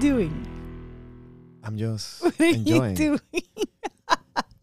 doing? 0.00 0.32
I'm 1.62 1.76
just 1.76 2.22
What 2.24 2.40
are 2.40 2.50
you 2.52 2.80
doing? 2.94 3.20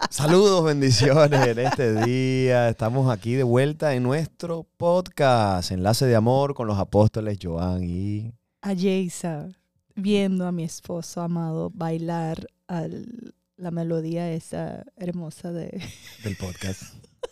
Saludos, 0.09 0.63
bendiciones 0.63 1.47
en 1.47 1.59
este 1.59 1.93
día. 2.05 2.69
Estamos 2.69 3.11
aquí 3.11 3.33
de 3.33 3.43
vuelta 3.43 3.93
en 3.93 4.03
nuestro 4.03 4.65
podcast, 4.77 5.71
Enlace 5.71 6.05
de 6.05 6.15
Amor 6.15 6.53
con 6.53 6.67
los 6.67 6.77
apóstoles 6.79 7.37
Joan 7.41 7.83
y... 7.83 8.33
A 8.61 8.69
Jaysa, 8.75 9.49
viendo 9.95 10.47
a 10.47 10.51
mi 10.51 10.63
esposo 10.63 11.21
amado 11.21 11.71
bailar 11.73 12.47
al- 12.67 13.33
la 13.57 13.71
melodía 13.71 14.31
esa 14.31 14.85
hermosa 14.95 15.51
de... 15.51 15.81
del 16.23 16.35
podcast. 16.37 16.83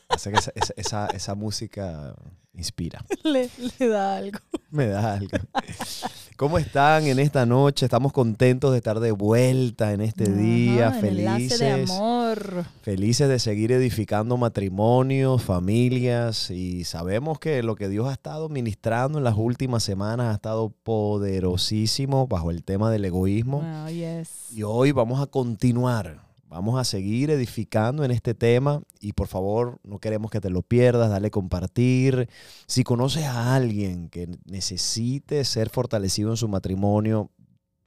Hace 0.10 0.32
que 0.32 0.38
esa, 0.38 0.52
esa- 0.56 0.74
esa- 0.76 1.08
esa 1.08 1.36
música 1.36 2.16
inspira. 2.58 3.04
le, 3.24 3.50
le 3.80 3.88
da 3.88 4.18
algo. 4.18 4.40
Me 4.72 4.88
da 4.88 5.14
algo. 5.16 5.38
¿Cómo 6.38 6.58
están 6.58 7.06
en 7.08 7.20
esta 7.20 7.46
noche? 7.46 7.86
Estamos 7.86 8.12
contentos 8.12 8.74
de 8.74 8.78
estar 8.80 9.00
de 9.00 9.12
vuelta 9.14 9.94
en 9.94 10.02
este 10.02 10.30
día, 10.30 10.90
Ajá, 10.90 11.00
Enlace 11.00 11.44
de 11.44 11.50
felices. 11.50 11.90
amor. 11.92 12.66
Felices 12.82 13.30
de 13.30 13.40
seguir 13.40 13.72
edificando 13.72 14.36
matrimonios, 14.36 15.42
familias 15.44 16.52
y 16.52 16.84
sabemos 16.84 17.40
que 17.40 17.64
lo 17.64 17.76
que 17.76 17.88
Dios 17.88 18.10
ha 18.10 18.12
estado 18.12 18.50
ministrando 18.50 19.18
en 19.18 19.24
las 19.24 19.36
últimas 19.38 19.82
semanas 19.84 20.28
ha 20.34 20.36
estado 20.36 20.74
poderosísimo 20.84 22.28
bajo 22.28 22.52
el 22.52 22.64
tema 22.64 22.92
del 22.92 23.06
egoísmo. 23.06 23.62
Wow, 23.62 23.88
yes. 23.90 24.30
Y 24.54 24.64
hoy 24.64 24.92
vamos 24.92 25.22
a 25.22 25.28
continuar, 25.28 26.20
vamos 26.56 26.80
a 26.80 26.86
seguir 26.86 27.32
edificando 27.32 28.06
en 28.06 28.12
este 28.12 28.34
tema 28.34 28.82
y 29.02 29.12
por 29.12 29.28
favor 29.28 29.78
no 29.84 30.00
queremos 30.00 30.32
que 30.32 30.40
te 30.40 30.50
lo 30.50 30.62
pierdas, 30.62 31.10
dale 31.10 31.30
compartir. 31.30 32.30
Si 32.66 32.86
conoces 32.86 33.26
a 33.26 33.56
alguien 33.56 34.08
que 34.08 34.30
necesite 34.46 35.44
ser 35.44 35.70
fortalecido 35.70 36.30
en 36.30 36.38
su 36.38 36.48
matrimonio, 36.48 37.30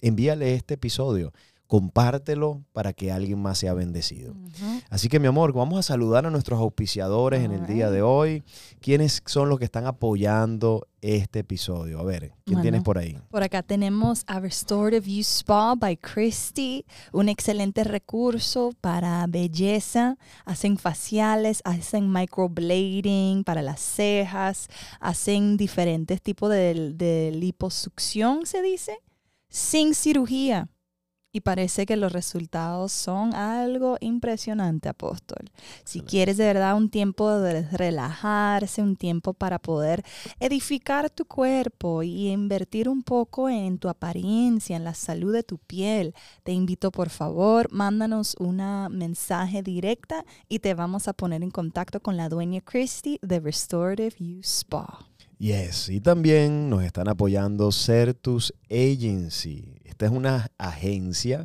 envíale 0.03 0.55
este 0.55 0.75
episodio, 0.75 1.33
compártelo 1.69 2.65
para 2.73 2.95
que 2.95 3.13
alguien 3.13 3.41
más 3.41 3.59
sea 3.59 3.75
bendecido. 3.75 4.35
Así 4.89 5.09
que 5.09 5.21
mi 5.21 5.27
amor, 5.29 5.53
vamos 5.53 5.79
a 5.79 5.83
saludar 5.83 6.25
a 6.27 6.31
nuestros 6.31 6.59
auspiciadores 6.59 7.45
en 7.45 7.53
el 7.53 7.67
día 7.67 7.91
de 7.91 8.01
hoy. 8.01 8.43
¿Quiénes 8.81 9.23
son 9.27 9.51
los 9.51 9.59
que 9.59 9.67
están 9.67 9.87
apoyando 9.87 10.89
este 11.03 11.41
episodio? 11.41 12.01
A 12.01 12.05
ver, 12.05 12.33
¿quién 12.45 12.55
Bueno. 12.57 12.63
tienes 12.63 12.83
por 12.83 12.97
ahí? 12.97 13.19
Por 13.31 13.43
acá 13.43 13.63
tenemos 13.63 14.25
a 14.27 14.41
Restorative 14.41 15.07
You 15.13 15.21
Spa 15.21 15.75
by 15.75 15.99
Christy, 15.99 16.87
un 17.13 17.29
excelente 17.29 17.85
recurso 17.85 18.73
para 18.81 19.27
belleza. 19.29 20.17
Hacen 20.47 20.79
faciales, 20.79 21.61
hacen 21.65 22.11
microblading 22.11 23.45
para 23.45 23.61
las 23.61 23.81
cejas, 23.81 24.69
hacen 25.01 25.59
diferentes 25.59 26.23
tipos 26.23 26.49
de, 26.51 26.95
de 26.95 27.31
liposucción, 27.33 28.47
se 28.47 28.63
dice, 28.63 28.99
sin 29.51 29.95
cirugía. 29.95 30.71
Y 31.31 31.43
parece 31.43 31.85
que 31.85 31.97
los 31.97 32.13
resultados 32.13 32.91
son 32.91 33.35
algo 33.35 33.99
impresionante, 34.01 34.89
apóstol. 34.89 35.51
Si 35.85 35.99
Excelente. 35.99 36.11
quieres 36.11 36.37
de 36.39 36.47
verdad 36.47 36.75
un 36.75 36.89
tiempo 36.89 37.31
de 37.39 37.69
relajarse, 37.69 38.81
un 38.81 38.97
tiempo 38.97 39.35
para 39.35 39.59
poder 39.59 40.03
edificar 40.41 41.11
tu 41.11 41.27
cuerpo 41.27 42.03
y 42.03 42.29
invertir 42.29 42.89
un 42.89 43.03
poco 43.03 43.51
en 43.51 43.79
tu 43.79 43.91
apariencia, 43.91 44.77
en 44.77 44.85
la 44.85 44.95
salud 44.95 45.35
de 45.35 45.43
tu 45.43 45.59
piel, 45.59 46.15
te 46.45 46.53
invito 46.53 46.91
por 46.91 47.11
favor, 47.11 47.69
mándanos 47.71 48.35
una 48.39 48.89
mensaje 48.89 49.63
directa 49.63 50.25
y 50.49 50.61
te 50.61 50.73
vamos 50.73 51.09
a 51.09 51.13
poner 51.13 51.43
en 51.43 51.51
contacto 51.51 52.01
con 52.01 52.17
la 52.17 52.31
dueña 52.31 52.63
Christy 52.63 53.19
de 53.21 53.41
Restorative 53.41 54.17
You 54.19 54.41
Spa. 54.43 55.07
Yes, 55.39 55.89
y 55.89 56.01
también 56.01 56.69
nos 56.69 56.83
están 56.83 57.07
apoyando 57.07 57.71
Certus 57.71 58.53
Agency. 58.71 59.77
Esta 59.99 60.07
es 60.07 60.13
una 60.13 60.53
agencia 60.59 61.45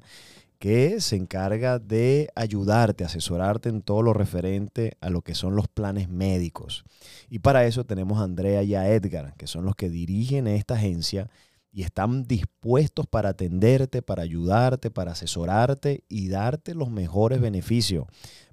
que 0.60 1.02
se 1.02 1.16
encarga 1.16 1.80
de 1.80 2.30
ayudarte, 2.36 3.04
asesorarte 3.04 3.70
en 3.70 3.82
todo 3.82 4.04
lo 4.04 4.14
referente 4.14 4.96
a 5.02 5.10
lo 5.10 5.24
que 5.24 5.34
son 5.34 5.56
los 5.56 5.68
planes 5.68 6.08
médicos. 6.08 6.84
Y 7.32 7.40
para 7.40 7.66
eso 7.66 7.84
tenemos 7.84 8.20
a 8.20 8.26
Andrea 8.26 8.62
y 8.62 8.76
a 8.76 8.88
Edgar, 8.90 9.34
que 9.38 9.48
son 9.48 9.66
los 9.66 9.76
que 9.76 9.90
dirigen 9.90 10.46
esta 10.46 10.76
agencia 10.76 11.32
y 11.72 11.82
están 11.82 12.28
dispuestos 12.28 13.08
para 13.08 13.30
atenderte, 13.30 14.04
para 14.04 14.22
ayudarte, 14.22 14.92
para 14.92 15.14
asesorarte 15.14 16.04
y 16.08 16.28
darte 16.28 16.76
los 16.76 16.92
mejores 16.92 17.42
beneficios 17.42 18.06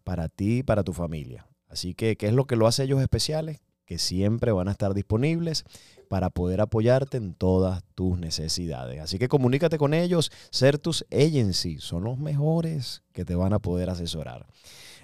para 0.03 0.31
ti 0.31 0.61
y 0.61 0.63
para 0.63 0.83
tu 0.83 0.95
familia. 0.95 1.47
Así 1.69 1.93
que, 1.93 2.17
¿qué 2.17 2.29
es 2.29 2.33
lo 2.33 2.47
que 2.47 2.57
lo 2.57 2.67
hace 2.67 2.85
ellos 2.85 3.03
especiales? 3.03 3.61
Que 3.91 3.99
siempre 3.99 4.53
van 4.53 4.69
a 4.69 4.71
estar 4.71 4.95
disponibles 4.95 5.65
para 6.09 6.31
poder 6.31 6.61
apoyarte 6.61 7.17
en 7.17 7.35
todas 7.35 7.83
tus 7.97 8.21
necesidades. 8.21 9.01
Así 9.01 9.19
que 9.19 9.27
comunícate 9.27 9.79
con 9.79 9.95
ellos, 9.95 10.31
Certus 10.53 11.05
Agency, 11.11 11.81
son 11.81 12.05
los 12.05 12.17
mejores 12.17 13.03
que 13.13 13.25
te 13.25 13.35
van 13.35 13.53
a 13.53 13.59
poder 13.59 13.91
asesorar. 13.91 14.47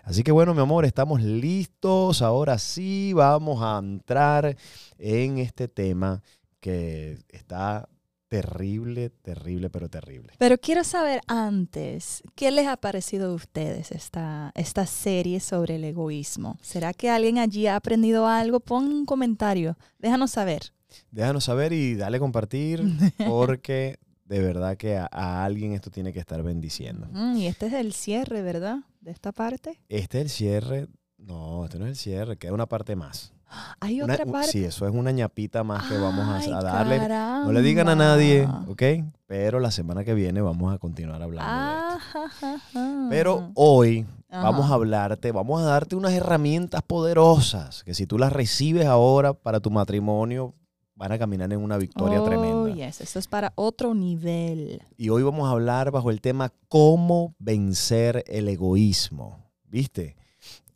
Así 0.05 0.23
que 0.23 0.31
bueno, 0.31 0.55
mi 0.55 0.61
amor, 0.61 0.85
estamos 0.85 1.21
listos. 1.21 2.23
Ahora 2.23 2.59
sí 2.59 3.13
vamos 3.13 3.61
a 3.61 3.77
entrar 3.79 4.57
en 4.99 5.39
este 5.39 5.67
tema 5.67 6.23
que 6.61 7.19
está 7.31 7.89
terrible, 8.29 9.11
terrible, 9.11 9.71
pero 9.71 9.89
terrible. 9.89 10.33
Pero 10.39 10.59
quiero 10.59 10.85
saber 10.85 11.21
antes, 11.27 12.23
¿qué 12.35 12.51
les 12.51 12.67
ha 12.67 12.77
parecido 12.77 13.31
a 13.31 13.35
ustedes 13.35 13.93
esta, 13.93 14.53
esta 14.55 14.87
serie 14.87 15.41
sobre 15.41 15.77
el 15.77 15.85
egoísmo? 15.85 16.59
¿Será 16.61 16.93
que 16.93 17.11
alguien 17.11 17.39
allí 17.39 17.67
ha 17.67 17.77
aprendido 17.77 18.27
algo? 18.27 18.61
Pon 18.61 18.87
un 18.87 19.07
comentario, 19.07 19.77
déjanos 19.99 20.33
saber. 20.33 20.73
Déjanos 21.11 21.45
saber 21.45 21.73
y 21.73 21.95
dale 21.95 22.19
compartir 22.19 22.83
porque 23.27 23.99
de 24.25 24.41
verdad 24.41 24.77
que 24.77 24.97
a, 24.97 25.09
a 25.11 25.45
alguien 25.45 25.73
esto 25.73 25.91
tiene 25.91 26.13
que 26.13 26.21
estar 26.21 26.43
bendiciendo. 26.43 27.09
Mm, 27.13 27.37
y 27.37 27.47
este 27.47 27.67
es 27.67 27.73
el 27.75 27.93
cierre, 27.93 28.43
¿verdad? 28.43 28.79
De 29.01 29.13
esta 29.13 29.33
parte. 29.33 29.81
Este 29.89 30.19
es 30.19 30.25
el 30.25 30.31
cierre. 30.31 30.89
No, 31.19 31.65
este 31.65 31.79
no 31.79 31.87
es 31.87 31.91
el 31.91 31.97
cierre, 31.97 32.37
queda 32.37 32.53
una 32.53 32.67
parte 32.67 32.95
más. 32.97 33.33
Hay 33.81 34.01
Una- 34.03 34.15
otra 34.15 34.25
un- 34.27 34.33
parte. 34.33 34.49
sí, 34.51 34.65
eso 34.65 34.87
es 34.89 34.95
una 34.95 35.11
ñapita 35.13 35.63
más 35.65 35.85
que 35.87 35.97
vamos 35.97 36.27
a, 36.29 36.37
Ay, 36.39 36.51
a 36.53 36.61
darle. 36.61 37.09
No 37.09 37.53
le 37.53 37.63
digan 37.63 37.89
a 37.89 37.93
caramba. 37.93 38.05
nadie, 38.17 38.49
¿ok? 38.69 38.83
Pero 39.27 39.61
la 39.61 39.71
semana 39.71 40.05
que 40.05 40.15
viene 40.15 40.41
vamos 40.41 40.75
a 40.75 40.79
continuar 40.79 41.23
hablando 41.23 41.93
de 41.93 41.97
esto. 41.99 43.09
Pero 43.11 43.51
hoy 43.55 44.07
Ajá. 44.31 44.43
vamos 44.51 44.71
a 44.71 44.75
hablarte, 44.75 45.33
vamos 45.33 45.63
a 45.63 45.65
darte 45.65 45.97
unas 45.97 46.13
herramientas 46.13 46.83
poderosas 46.83 47.83
que 47.85 47.95
si 47.95 48.07
tú 48.07 48.19
las 48.19 48.33
recibes 48.33 48.87
ahora 48.87 49.33
para 49.33 49.61
tu 49.61 49.71
matrimonio, 49.71 50.55
van 50.95 51.13
a 51.13 51.19
caminar 51.19 51.53
en 51.53 51.61
una 51.61 51.77
victoria 51.77 52.23
oh, 52.23 52.25
tremenda. 52.25 52.71
yes, 52.75 53.01
eso 53.03 53.19
es 53.19 53.29
para 53.29 53.53
otro 53.55 53.95
nivel. 53.95 54.83
Y 54.97 55.11
hoy 55.11 55.23
vamos 55.23 55.47
a 55.47 55.53
hablar 55.53 55.91
bajo 55.91 56.11
el 56.11 56.21
tema 56.21 56.53
cómo 56.69 57.35
vencer 57.39 58.25
el 58.27 58.49
egoísmo. 58.49 59.45
¿Viste? 59.69 60.17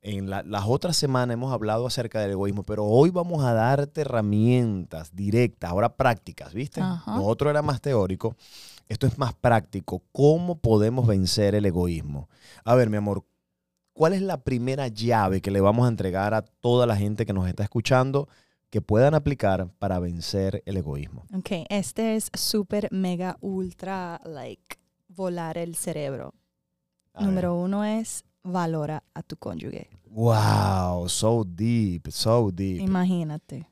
En 0.02 0.30
la- 0.30 0.42
las 0.42 0.64
otras 0.66 0.96
semanas 0.96 1.34
hemos 1.34 1.52
hablado 1.52 1.86
acerca 1.86 2.20
del 2.20 2.30
egoísmo, 2.30 2.62
pero 2.62 2.84
hoy 2.86 3.10
vamos 3.10 3.44
a 3.44 3.52
darte 3.52 4.00
herramientas 4.00 5.14
directas, 5.14 5.70
ahora 5.70 5.94
prácticas, 5.96 6.54
¿viste? 6.54 6.80
Ajá. 6.80 7.16
Lo 7.16 7.24
otro 7.24 7.50
era 7.50 7.60
más 7.60 7.80
teórico, 7.82 8.34
esto 8.88 9.06
es 9.06 9.18
más 9.18 9.34
práctico. 9.34 10.02
¿Cómo 10.12 10.58
podemos 10.58 11.06
vencer 11.06 11.54
el 11.54 11.66
egoísmo? 11.66 12.28
A 12.64 12.74
ver, 12.74 12.88
mi 12.88 12.96
amor, 12.96 13.24
¿cuál 13.92 14.14
es 14.14 14.22
la 14.22 14.42
primera 14.42 14.88
llave 14.88 15.42
que 15.42 15.50
le 15.50 15.60
vamos 15.60 15.84
a 15.84 15.88
entregar 15.90 16.32
a 16.32 16.42
toda 16.42 16.86
la 16.86 16.96
gente 16.96 17.26
que 17.26 17.34
nos 17.34 17.46
está 17.46 17.62
escuchando 17.62 18.26
que 18.70 18.80
puedan 18.80 19.14
aplicar 19.14 19.68
para 19.78 19.98
vencer 19.98 20.62
el 20.64 20.78
egoísmo? 20.78 21.24
Ok, 21.36 21.66
este 21.68 22.16
es 22.16 22.30
súper, 22.34 22.88
mega, 22.90 23.36
ultra, 23.42 24.20
like, 24.24 24.78
volar 25.08 25.58
el 25.58 25.74
cerebro. 25.76 26.32
A 27.12 27.20
ver. 27.20 27.28
Número 27.28 27.54
uno 27.54 27.84
es 27.84 28.24
valora 28.42 29.02
a 29.14 29.22
tu 29.22 29.36
cónyuge. 29.36 29.90
Wow, 30.10 31.08
so 31.08 31.44
deep, 31.44 32.08
so 32.10 32.50
deep. 32.50 32.80
Imagínate. 32.80 33.68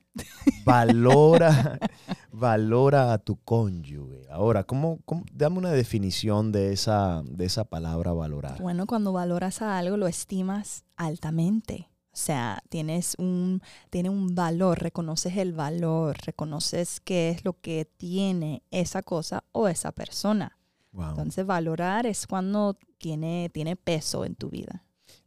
Valora, 0.65 1.79
valora 2.31 3.13
a 3.13 3.17
tu 3.17 3.37
cónyuge. 3.37 4.27
Ahora, 4.29 4.63
¿cómo, 4.63 4.99
cómo- 5.05 5.25
dame 5.33 5.57
una 5.57 5.71
definición 5.71 6.51
de 6.51 6.73
esa, 6.73 7.21
de 7.25 7.45
esa 7.45 7.65
palabra 7.65 8.13
valorar? 8.13 8.61
Bueno, 8.61 8.85
cuando 8.85 9.11
valoras 9.13 9.61
a 9.61 9.77
algo, 9.77 9.97
lo 9.97 10.07
estimas 10.07 10.85
altamente. 10.95 11.89
O 12.11 12.17
sea, 12.21 12.61
tienes 12.69 13.15
un, 13.17 13.61
tiene 13.89 14.09
un 14.09 14.35
valor, 14.35 14.79
reconoces 14.79 15.37
el 15.37 15.53
valor, 15.53 16.17
reconoces 16.25 16.99
qué 16.99 17.29
es 17.29 17.45
lo 17.45 17.53
que 17.53 17.85
tiene 17.85 18.63
esa 18.71 19.03
cosa 19.03 19.43
o 19.51 19.67
esa 19.67 19.91
persona. 19.91 20.57
Wow, 20.91 21.09
Entonces, 21.09 21.45
valorar 21.45 22.05
es 22.05 22.25
cuando 22.27 22.77
tiene, 22.97 23.49
tiene 23.53 23.75
peso 23.75 24.25
en 24.25 24.35
tu 24.35 24.49
vida. 24.49 24.83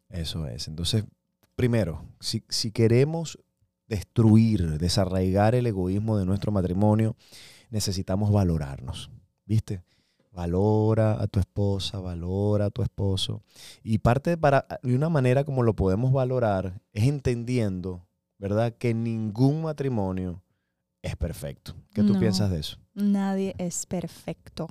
eso 0.09 0.47
es. 0.47 0.69
Entonces, 0.69 1.05
primero, 1.57 2.05
si, 2.21 2.43
si 2.49 2.71
queremos 2.73 3.39
destruir, 3.87 4.79
desarraigar 4.79 5.55
el 5.55 5.67
egoísmo 5.67 6.17
de 6.19 6.25
nuestro 6.27 6.51
matrimonio, 6.53 7.15
necesitamos 7.71 8.31
valorarnos. 8.33 9.11
¿Viste? 9.45 9.83
Valora 10.33 11.21
a 11.23 11.27
tu 11.27 11.39
esposa, 11.41 11.99
valora 12.01 12.67
a 12.67 12.71
tu 12.71 12.83
esposo. 12.83 13.43
Y 13.83 13.99
parte 13.99 14.37
para, 14.39 14.67
de 14.83 14.95
una 14.97 15.11
manera 15.11 15.45
como 15.45 15.63
lo 15.63 15.75
podemos 15.77 16.11
valorar 16.13 16.81
es 16.95 17.05
entendiendo, 17.05 18.07
¿verdad? 18.39 18.73
Que 18.79 18.95
ningún 18.95 19.63
matrimonio 19.63 20.43
es 21.03 21.17
perfecto. 21.17 21.75
¿Qué 21.93 22.03
tú 22.03 22.15
No. 22.15 22.21
piensas 22.21 22.51
de 22.51 22.61
eso? 22.61 22.79
Nadie 22.95 23.55
es 23.59 23.85
perfecto. 23.85 24.69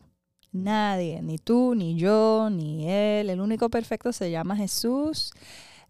Nadie, 0.51 1.21
ni 1.21 1.38
tú, 1.38 1.75
ni 1.75 1.95
yo, 1.95 2.50
ni 2.51 2.89
él. 2.89 3.30
El 3.30 3.39
único 3.39 3.69
perfecto 3.69 4.12
se 4.12 4.31
llama 4.31 4.56
Jesús 4.56 5.31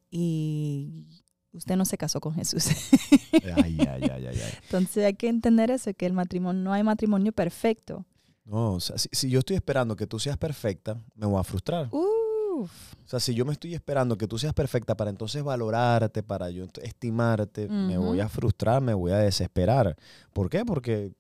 y 0.10 1.08
usted 1.54 1.76
no 1.76 1.86
se 1.86 1.98
casó 1.98 2.20
con 2.20 2.34
Jesús. 2.34 2.66
Ay, 3.56 3.78
ay, 3.80 4.04
ay, 4.04 4.10
ay, 4.12 4.28
ay. 4.28 4.54
Entonces 4.64 5.06
hay 5.06 5.16
que 5.16 5.28
entender 5.28 5.72
eso, 5.72 5.94
que 5.94 6.06
el 6.06 6.14
matrimonio 6.14 6.62
no 6.62 6.74
hay 6.74 6.84
matrimonio 6.84 7.32
perfecto. 7.32 8.06
No, 8.46 8.74
o 8.74 8.80
sea, 8.80 8.98
si, 8.98 9.10
si 9.12 9.30
yo 9.30 9.40
estoy 9.40 9.56
esperando 9.56 9.96
que 9.96 10.08
tú 10.08 10.20
seas 10.20 10.38
perfecta, 10.38 11.02
me 11.16 11.26
voy 11.26 11.40
a 11.40 11.44
frustrar. 11.44 11.88
Uf. 11.92 12.72
O 13.06 13.08
sea, 13.08 13.20
si 13.20 13.34
yo 13.34 13.46
me 13.46 13.54
estoy 13.54 13.74
esperando 13.74 14.18
que 14.18 14.28
tú 14.28 14.38
seas 14.38 14.54
perfecta 14.54 14.96
para 14.96 15.10
entonces 15.10 15.44
valorarte, 15.44 16.24
para 16.24 16.50
yo 16.50 16.66
estimarte, 16.82 17.68
me 17.68 17.98
voy 17.98 18.20
a 18.20 18.30
frustrar, 18.30 18.82
me 18.82 18.94
voy 18.94 19.12
a 19.12 19.18
desesperar. 19.18 19.96
¿Por 20.34 20.50
qué? 20.50 20.64
Porque 20.64 21.14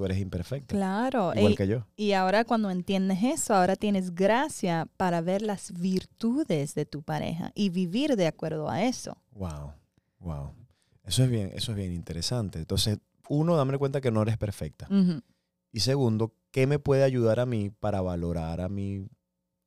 tú 0.00 0.06
eres 0.06 0.18
imperfecta. 0.18 0.74
Claro. 0.74 1.34
Igual 1.34 1.52
y, 1.52 1.56
que 1.56 1.68
yo. 1.68 1.86
y 1.94 2.12
ahora 2.12 2.46
cuando 2.46 2.70
entiendes 2.70 3.18
eso, 3.22 3.54
ahora 3.54 3.76
tienes 3.76 4.14
gracia 4.14 4.88
para 4.96 5.20
ver 5.20 5.42
las 5.42 5.74
virtudes 5.78 6.74
de 6.74 6.86
tu 6.86 7.02
pareja 7.02 7.52
y 7.54 7.68
vivir 7.68 8.16
de 8.16 8.26
acuerdo 8.26 8.70
a 8.70 8.82
eso. 8.82 9.18
Wow, 9.32 9.74
wow. 10.20 10.54
Eso 11.04 11.22
es 11.22 11.28
bien, 11.28 11.50
eso 11.54 11.72
es 11.72 11.76
bien 11.76 11.92
interesante. 11.92 12.58
Entonces, 12.58 12.98
uno, 13.28 13.56
dame 13.56 13.76
cuenta 13.76 14.00
que 14.00 14.10
no 14.10 14.22
eres 14.22 14.38
perfecta. 14.38 14.88
Y 15.70 15.80
segundo, 15.80 16.32
¿qué 16.50 16.66
me 16.66 16.78
puede 16.78 17.04
ayudar 17.04 17.38
a 17.38 17.44
mí 17.44 17.68
para 17.68 18.00
valorar 18.00 18.62
a 18.62 18.70
mi, 18.70 19.06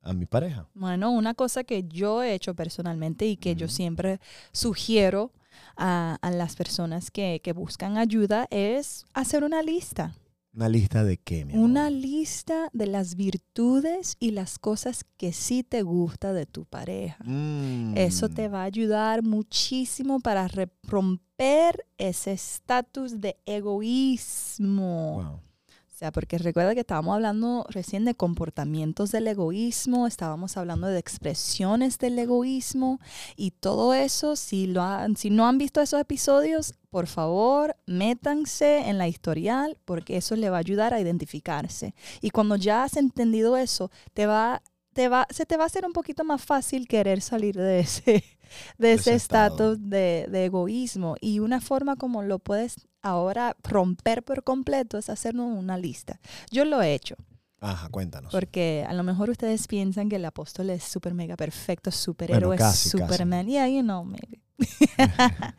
a 0.02 0.14
mi 0.14 0.26
pareja? 0.26 0.68
Bueno, 0.74 1.12
una 1.12 1.36
cosa 1.36 1.64
que 1.64 1.84
yo 1.84 2.24
he 2.24 2.34
hecho 2.34 2.56
personalmente 2.56 3.28
y 3.28 3.38
que 3.38 3.56
yo 3.56 3.68
siempre 3.68 4.20
sugiero 4.52 5.32
a, 5.78 6.18
a 6.24 6.32
las 6.32 6.56
personas 6.56 7.12
que, 7.12 7.40
que 7.44 7.54
buscan 7.54 8.00
ayuda 8.00 8.48
es 8.50 9.06
hacer 9.14 9.44
una 9.44 9.62
lista. 9.62 10.16
Una 10.56 10.70
lista 10.70 11.04
de 11.04 11.18
qué, 11.18 11.46
mi 11.46 11.54
amor? 11.54 11.66
Una 11.66 11.90
lista 11.90 12.70
de 12.74 12.86
las 12.86 13.16
virtudes 13.16 14.18
y 14.20 14.32
las 14.32 14.60
cosas 14.60 15.04
que 15.18 15.34
sí 15.34 15.64
te 15.64 15.82
gusta 15.82 16.32
de 16.32 16.46
tu 16.46 16.66
pareja. 16.66 17.18
Mm. 17.24 17.98
Eso 17.98 18.30
te 18.30 18.48
va 18.50 18.62
a 18.62 18.66
ayudar 18.66 19.24
muchísimo 19.24 20.20
para 20.20 20.48
romper 20.84 21.86
ese 21.98 22.34
estatus 22.34 23.20
de 23.20 23.38
egoísmo. 23.48 25.14
Wow. 25.24 25.34
O 25.34 25.96
sea, 25.96 26.12
porque 26.12 26.38
recuerda 26.38 26.74
que 26.74 26.82
estábamos 26.82 27.14
hablando 27.16 27.66
recién 27.70 28.04
de 28.04 28.14
comportamientos 28.16 29.12
del 29.12 29.28
egoísmo, 29.28 30.06
estábamos 30.06 30.58
hablando 30.58 30.88
de 30.88 31.00
expresiones 31.00 31.98
del 31.98 32.20
egoísmo 32.20 33.00
y 33.38 33.52
todo 33.52 33.94
eso, 33.94 34.36
si, 34.36 34.68
lo 34.68 34.82
han- 34.82 35.16
si 35.16 35.30
no 35.30 35.48
han 35.48 35.58
visto 35.58 35.82
esos 35.82 36.02
episodios, 36.02 36.74
por 36.94 37.08
favor, 37.08 37.76
métanse 37.88 38.88
en 38.88 39.00
la 39.00 39.08
historial 39.08 39.80
porque 39.84 40.18
eso 40.18 40.36
le 40.36 40.52
va 40.52 40.58
a 40.58 40.60
ayudar 40.60 40.94
a 40.94 41.00
identificarse. 41.00 41.96
Y 42.22 42.30
cuando 42.30 42.56
ya 42.56 42.84
has 42.84 42.98
entendido 42.98 43.58
eso, 43.58 43.90
te 44.14 44.28
va, 44.28 44.62
te 44.94 45.10
va, 45.10 45.26
se 45.32 45.48
te 45.48 45.58
va 45.58 45.64
a 45.64 45.66
hacer 45.66 45.88
un 45.88 45.92
poquito 45.92 46.24
más 46.24 46.46
fácil 46.46 46.88
querer 46.88 47.22
salir 47.22 47.56
de 47.56 47.80
ese 47.80 48.24
de 48.78 48.94
ese 48.94 49.16
estatus 49.16 49.80
de, 49.90 50.28
de 50.30 50.46
egoísmo. 50.46 51.16
Y 51.20 51.40
una 51.40 51.62
forma 51.62 51.96
como 51.96 52.22
lo 52.22 52.38
puedes 52.38 52.76
ahora 53.02 53.58
romper 53.64 54.22
por 54.22 54.44
completo 54.44 55.00
es 55.00 55.10
hacernos 55.10 55.48
una 55.48 55.80
lista. 55.80 56.20
Yo 56.52 56.64
lo 56.64 56.80
he 56.84 56.94
hecho, 56.94 57.16
Ajá, 57.60 57.90
cuéntanos. 57.90 58.32
porque 58.32 58.86
a 58.88 58.94
lo 58.94 59.02
mejor 59.02 59.32
ustedes 59.32 59.66
piensan 59.66 60.10
que 60.10 60.18
el 60.18 60.26
apóstol 60.26 60.70
es 60.70 60.84
súper 60.84 61.16
mega 61.16 61.36
perfecto, 61.38 61.90
superhéroe, 61.90 62.56
casi, 62.56 62.92
casi. 62.92 63.00
Superman. 63.00 63.48
Yeah, 63.48 63.68
you 63.68 63.82
know, 63.82 64.04
maybe. 64.04 64.43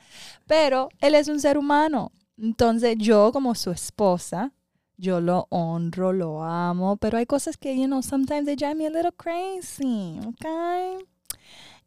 Pero 0.46 0.88
él 1.00 1.14
es 1.14 1.28
un 1.28 1.40
ser 1.40 1.58
humano. 1.58 2.12
Entonces 2.36 2.96
yo 2.98 3.30
como 3.32 3.54
su 3.54 3.70
esposa, 3.70 4.52
yo 4.96 5.20
lo 5.20 5.46
honro, 5.50 6.12
lo 6.12 6.42
amo, 6.42 6.96
pero 6.96 7.18
hay 7.18 7.26
cosas 7.26 7.56
que, 7.56 7.76
you 7.76 7.86
know, 7.86 8.02
sometimes 8.02 8.44
they 8.46 8.54
drive 8.56 8.76
me 8.76 8.86
a 8.86 8.90
little 8.90 9.12
crazy, 9.16 10.18
okay? 10.26 11.04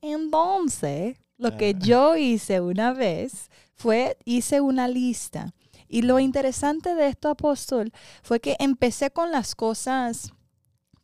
Entonces, 0.02 1.18
lo 1.38 1.56
que 1.58 1.74
Ah. 1.76 1.80
yo 1.80 2.16
hice 2.18 2.62
una 2.62 2.94
vez 2.94 3.50
fue, 3.76 4.18
hice 4.26 4.62
una 4.62 4.88
lista. 4.88 5.54
Y 5.88 6.02
lo 6.02 6.20
interesante 6.20 6.96
de 6.96 7.08
esto, 7.08 7.30
apóstol, 7.30 7.92
fue 8.24 8.40
que 8.40 8.56
empecé 8.60 9.10
con 9.12 9.32
las 9.32 9.56
cosas, 9.56 10.34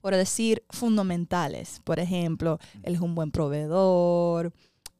por 0.01 0.13
decir, 0.15 0.63
fundamentales. 0.69 1.79
Por 1.85 1.99
ejemplo, 1.99 2.59
él 2.83 2.95
es 2.95 3.01
un 3.01 3.15
buen 3.15 3.31
proveedor, 3.31 4.53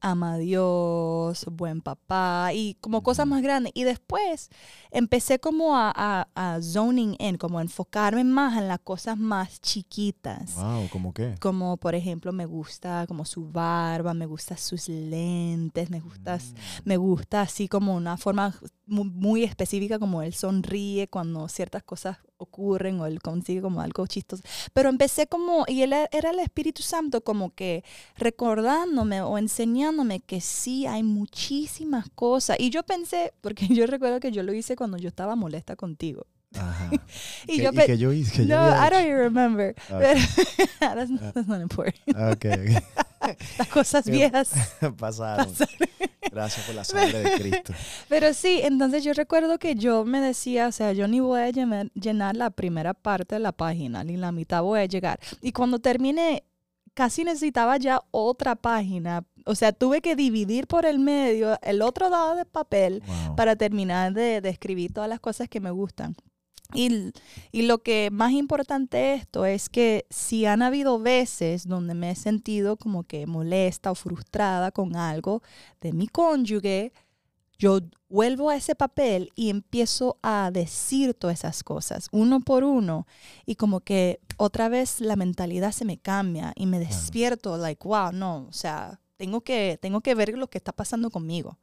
ama 0.04 0.34
a 0.34 0.38
Dios, 0.38 1.46
buen 1.52 1.82
papá 1.82 2.52
y 2.54 2.76
como 2.82 3.02
cosas 3.02 3.26
más 3.26 3.42
grandes. 3.42 3.72
Y 3.76 3.84
después 3.84 4.50
empecé 4.92 5.40
como 5.40 5.76
a, 5.76 5.92
a, 5.96 6.28
a 6.36 6.62
zoning 6.62 7.16
in, 7.20 7.38
como 7.38 7.58
a 7.58 7.62
enfocarme 7.64 8.24
más 8.24 8.58
en 8.58 8.68
las 8.68 8.80
cosas 8.80 9.18
más 9.18 9.60
chiquitas. 9.62 10.56
Wow, 10.56 10.90
¿cómo 10.92 11.14
qué? 11.14 11.36
Como 11.40 11.78
por 11.78 11.96
ejemplo 11.96 12.32
me 12.34 12.46
gusta 12.46 13.06
como 13.08 13.26
su 13.26 13.50
barba, 13.50 14.14
me 14.14 14.26
gusta 14.26 14.58
sus 14.58 14.88
lentes, 14.90 15.90
me 15.90 16.00
gusta, 16.00 16.38
me 16.84 16.98
gusta 16.98 17.42
así 17.42 17.68
como 17.68 17.96
una 17.96 18.18
forma 18.18 18.54
mu- 18.86 19.06
muy, 19.06 19.44
específica 19.44 19.98
como 20.00 20.22
él 20.22 20.34
sonríe 20.34 21.08
cuando 21.08 21.48
ciertas 21.48 21.84
cosas 21.84 22.18
ocurren 22.44 23.00
o 23.02 23.06
él 23.06 23.22
consigue 23.22 23.62
como 23.62 23.82
algo 23.82 24.06
chistoso. 24.08 24.44
Pero 24.74 24.90
empecé 24.90 25.28
como, 25.28 25.66
y 25.68 25.82
él 25.82 25.94
e- 25.94 26.10
era 26.12 26.32
el 26.32 26.40
Espíritu 26.40 26.82
Santo 26.84 27.22
como 27.24 27.54
que 27.54 27.84
recordándome 28.16 29.22
o 29.22 29.38
enseñándome 29.38 30.20
que 30.20 30.42
sí 30.42 30.86
hay 30.86 31.04
muchísimas 31.04 32.10
cosas. 32.16 32.58
Y 32.60 32.70
yo 32.70 32.84
pensé, 32.84 33.34
porque 33.42 33.68
yo 33.70 33.88
recuerdo 33.88 34.20
que 34.20 34.32
yo 34.32 34.44
lo 34.44 34.54
hice 34.54 34.76
cuando 34.76 34.98
yo 34.98 35.10
estaba 35.10 35.36
molesta 35.36 35.76
contigo. 35.76 36.26
Ajá. 36.60 36.90
Y 37.48 37.58
¿Qué- 37.58 37.64
yo 37.64 37.72
y 37.72 37.76
que 37.86 37.98
yo 37.98 38.14
hice? 38.14 38.32
que 38.44 38.48
yo 38.48 38.56
no, 38.56 38.68
I 38.70 38.90
don't 38.90 39.06
even 39.06 39.18
remember. 39.18 39.76
Ok. 39.90 40.00
Pero 40.00 40.20
that's, 40.80 41.10
not, 41.10 41.34
that's 41.34 41.48
not 41.48 41.62
important. 41.62 41.96
Ok, 42.08 42.46
ok. 42.46 42.84
Las 43.58 43.68
cosas 43.70 44.06
viejas. 44.06 44.52
Pasaron. 44.98 45.48
Gracias 46.32 46.66
por 46.66 46.76
la 46.76 46.84
sangre 46.84 47.20
de 47.24 47.32
Cristo. 47.40 47.74
Pero 48.10 48.34
sí, 48.34 48.60
entonces 48.64 49.04
yo 49.04 49.14
recuerdo 49.14 49.60
que 49.60 49.76
yo 49.76 50.04
me 50.04 50.20
decía, 50.20 50.68
o 50.68 50.72
sea, 50.72 50.92
yo 50.94 51.08
ni 51.08 51.20
voy 51.22 51.40
a 51.42 51.50
llenar, 51.50 51.90
llenar 51.94 52.36
la 52.36 52.50
primera 52.50 52.94
parte 52.94 53.36
de 53.36 53.40
la 53.40 53.52
página, 53.54 54.04
ni 54.04 54.18
la 54.18 54.32
mitad 54.32 54.62
voy 54.62 54.82
a 54.82 54.86
llegar. 54.86 55.20
Y 55.42 55.52
cuando 55.54 55.80
terminé, 55.80 56.44
casi 56.94 57.24
necesitaba 57.24 57.78
ya 57.78 58.02
otra 58.12 58.56
página. 58.56 59.24
O 59.46 59.56
sea, 59.56 59.72
tuve 59.72 60.02
que 60.02 60.16
dividir 60.18 60.68
por 60.68 60.86
el 60.86 61.00
medio 61.00 61.58
el 61.62 61.82
otro 61.82 62.10
lado 62.10 62.36
de 62.36 62.46
papel 62.46 63.04
Wow. 63.06 63.36
para 63.36 63.56
terminar 63.56 64.14
de, 64.14 64.42
de 64.42 64.50
escribir 64.50 64.92
todas 64.94 65.10
las 65.10 65.20
cosas 65.22 65.48
que 65.50 65.60
me 65.62 65.72
gustan. 65.72 66.16
Y, 66.76 67.12
y 67.52 67.64
lo 67.64 67.84
que 67.84 68.10
más 68.12 68.32
importante 68.32 68.98
de 68.98 69.14
esto 69.16 69.46
es 69.46 69.70
que 69.70 70.06
si 70.10 70.46
han 70.46 70.62
habido 70.62 71.00
veces 71.00 71.68
donde 71.68 71.94
me 71.94 72.12
he 72.12 72.16
sentido 72.16 72.78
como 72.78 73.04
que 73.04 73.26
molesta 73.28 73.92
o 73.92 73.96
frustrada 73.96 74.72
con 74.72 74.96
algo 74.96 75.42
de 75.82 75.94
mi 75.94 76.08
cónyuge, 76.08 76.92
yo 77.60 77.80
vuelvo 78.10 78.50
a 78.50 78.56
ese 78.56 78.76
papel 78.76 79.32
y 79.36 79.50
empiezo 79.50 80.18
a 80.22 80.50
decir 80.52 81.14
todas 81.14 81.40
esas 81.40 81.64
cosas, 81.64 82.08
uno 82.12 82.42
por 82.42 82.64
uno, 82.64 83.08
y 83.46 83.56
como 83.56 83.80
que 83.80 84.20
otra 84.38 84.70
vez 84.70 85.00
la 85.00 85.16
mentalidad 85.16 85.72
se 85.72 85.86
me 85.86 85.98
cambia 85.98 86.52
y 86.56 86.66
me 86.66 86.80
Claro. 86.80 86.94
despierto, 86.94 87.58
like, 87.58 87.88
wow, 87.88 88.12
no, 88.12 88.48
o 88.50 88.54
sea, 88.54 89.00
tengo 89.18 89.42
que, 89.42 89.78
tengo 89.82 90.02
que 90.02 90.16
ver 90.16 90.38
lo 90.38 90.50
que 90.50 90.58
está 90.58 90.74
pasando 90.74 91.10
conmigo, 91.10 91.58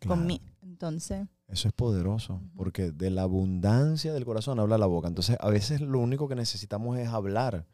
Claro. 0.00 0.16
con 0.16 0.26
mí. 0.26 0.40
Entonces, 0.62 1.28
Eso 1.48 1.68
es 1.68 1.74
poderoso, 1.74 2.40
porque 2.56 2.90
de 2.90 3.10
la 3.10 3.22
abundancia 3.22 4.12
del 4.12 4.24
corazón 4.24 4.58
habla 4.58 4.78
la 4.78 4.86
boca. 4.86 5.08
Entonces, 5.08 5.36
a 5.40 5.50
veces 5.50 5.80
lo 5.80 5.98
único 5.98 6.28
que 6.28 6.34
necesitamos 6.34 6.98
es 6.98 7.08
hablar, 7.08 7.66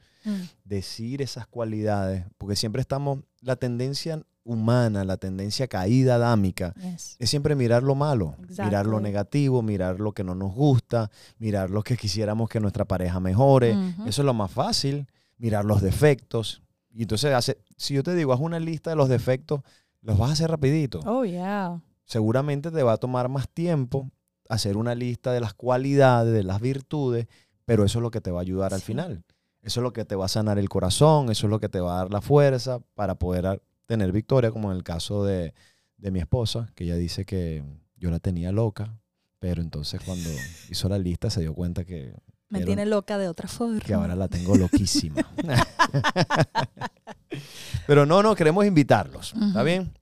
decir 0.64 1.22
esas 1.22 1.46
cualidades, 1.46 2.26
porque 2.36 2.56
siempre 2.56 2.80
estamos, 2.80 3.20
la 3.40 3.56
tendencia 3.56 4.22
humana, 4.44 5.04
la 5.04 5.16
tendencia 5.16 5.68
caída 5.68 6.16
adámica, 6.16 6.74
yes. 6.74 7.16
es 7.18 7.30
siempre 7.30 7.54
mirar 7.54 7.82
lo 7.82 7.94
malo, 7.94 8.36
mirar 8.48 8.86
lo 8.86 9.00
negativo, 9.00 9.62
mirar 9.62 10.00
lo 10.00 10.12
que 10.12 10.24
no 10.24 10.34
nos 10.34 10.52
gusta, 10.52 11.10
mirar 11.38 11.70
lo 11.70 11.82
que 11.82 11.96
quisiéramos 11.96 12.48
que 12.48 12.60
nuestra 12.60 12.84
pareja 12.84 13.20
mejore. 13.20 13.76
Eso 14.06 14.22
es 14.22 14.26
lo 14.26 14.34
más 14.34 14.50
fácil, 14.50 15.06
mirar 15.38 15.64
los 15.64 15.80
defectos. 15.80 16.62
Y 16.92 17.02
entonces, 17.02 17.32
hace, 17.32 17.58
si 17.76 17.94
yo 17.94 18.02
te 18.02 18.14
digo, 18.14 18.32
haz 18.32 18.40
una 18.40 18.58
lista 18.58 18.90
de 18.90 18.96
los 18.96 19.08
defectos, 19.08 19.60
los 20.02 20.18
vas 20.18 20.30
a 20.30 20.32
hacer 20.32 20.50
rapidito. 20.50 21.00
Oh, 21.06 21.24
yeah. 21.24 21.80
Seguramente 22.10 22.72
te 22.72 22.82
va 22.82 22.94
a 22.94 22.96
tomar 22.96 23.28
más 23.28 23.48
tiempo 23.48 24.10
hacer 24.48 24.76
una 24.76 24.96
lista 24.96 25.30
de 25.32 25.38
las 25.38 25.54
cualidades, 25.54 26.32
de 26.32 26.42
las 26.42 26.60
virtudes, 26.60 27.28
pero 27.64 27.84
eso 27.84 28.00
es 28.00 28.02
lo 28.02 28.10
que 28.10 28.20
te 28.20 28.32
va 28.32 28.40
a 28.40 28.42
ayudar 28.42 28.74
al 28.74 28.80
final. 28.80 29.22
Eso 29.62 29.78
es 29.78 29.82
lo 29.84 29.92
que 29.92 30.04
te 30.04 30.16
va 30.16 30.24
a 30.24 30.28
sanar 30.28 30.58
el 30.58 30.68
corazón, 30.68 31.30
eso 31.30 31.46
es 31.46 31.50
lo 31.52 31.60
que 31.60 31.68
te 31.68 31.78
va 31.78 31.94
a 31.94 31.96
dar 31.98 32.12
la 32.12 32.20
fuerza 32.20 32.80
para 32.96 33.14
poder 33.14 33.46
a- 33.46 33.60
tener 33.86 34.10
victoria, 34.10 34.50
como 34.50 34.72
en 34.72 34.76
el 34.76 34.82
caso 34.82 35.24
de, 35.24 35.54
de 35.98 36.10
mi 36.10 36.18
esposa, 36.18 36.68
que 36.74 36.82
ella 36.82 36.96
dice 36.96 37.24
que 37.24 37.62
yo 37.94 38.10
la 38.10 38.18
tenía 38.18 38.50
loca, 38.50 38.98
pero 39.38 39.62
entonces 39.62 40.00
cuando 40.04 40.30
hizo 40.68 40.88
la 40.88 40.98
lista 40.98 41.30
se 41.30 41.42
dio 41.42 41.54
cuenta 41.54 41.84
que, 41.84 42.12
Me 42.48 42.62
tiene 42.62 42.86
loca 42.86 43.18
de 43.18 43.28
otra 43.28 43.46
forma. 43.46 43.78
que 43.78 43.94
ahora 43.94 44.16
la 44.16 44.26
tengo 44.26 44.56
loquísima. 44.56 45.24
pero 47.86 48.04
no, 48.04 48.20
no, 48.20 48.34
queremos 48.34 48.66
invitarlos, 48.66 49.32
¿está 49.46 49.62
bien? 49.62 49.92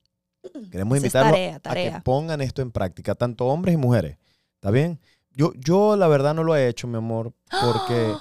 Queremos 0.71 0.97
es 0.97 1.03
invitarlos 1.05 1.33
tarea, 1.33 1.93
a 1.93 1.99
que 1.99 2.03
pongan 2.05 2.41
esto 2.41 2.63
en 2.63 2.71
práctica, 2.71 3.15
tanto 3.15 3.47
hombres 3.47 3.75
y 3.75 3.77
mujeres. 3.77 4.19
¿Está 4.55 4.71
bien? 4.71 5.01
Yo, 5.33 5.53
yo 5.55 5.97
la 5.97 6.09
verdad 6.09 6.35
no 6.35 6.43
lo 6.45 6.57
he 6.57 6.69
hecho, 6.69 6.87
mi 6.89 6.97
amor, 6.97 7.33
porque 7.61 8.13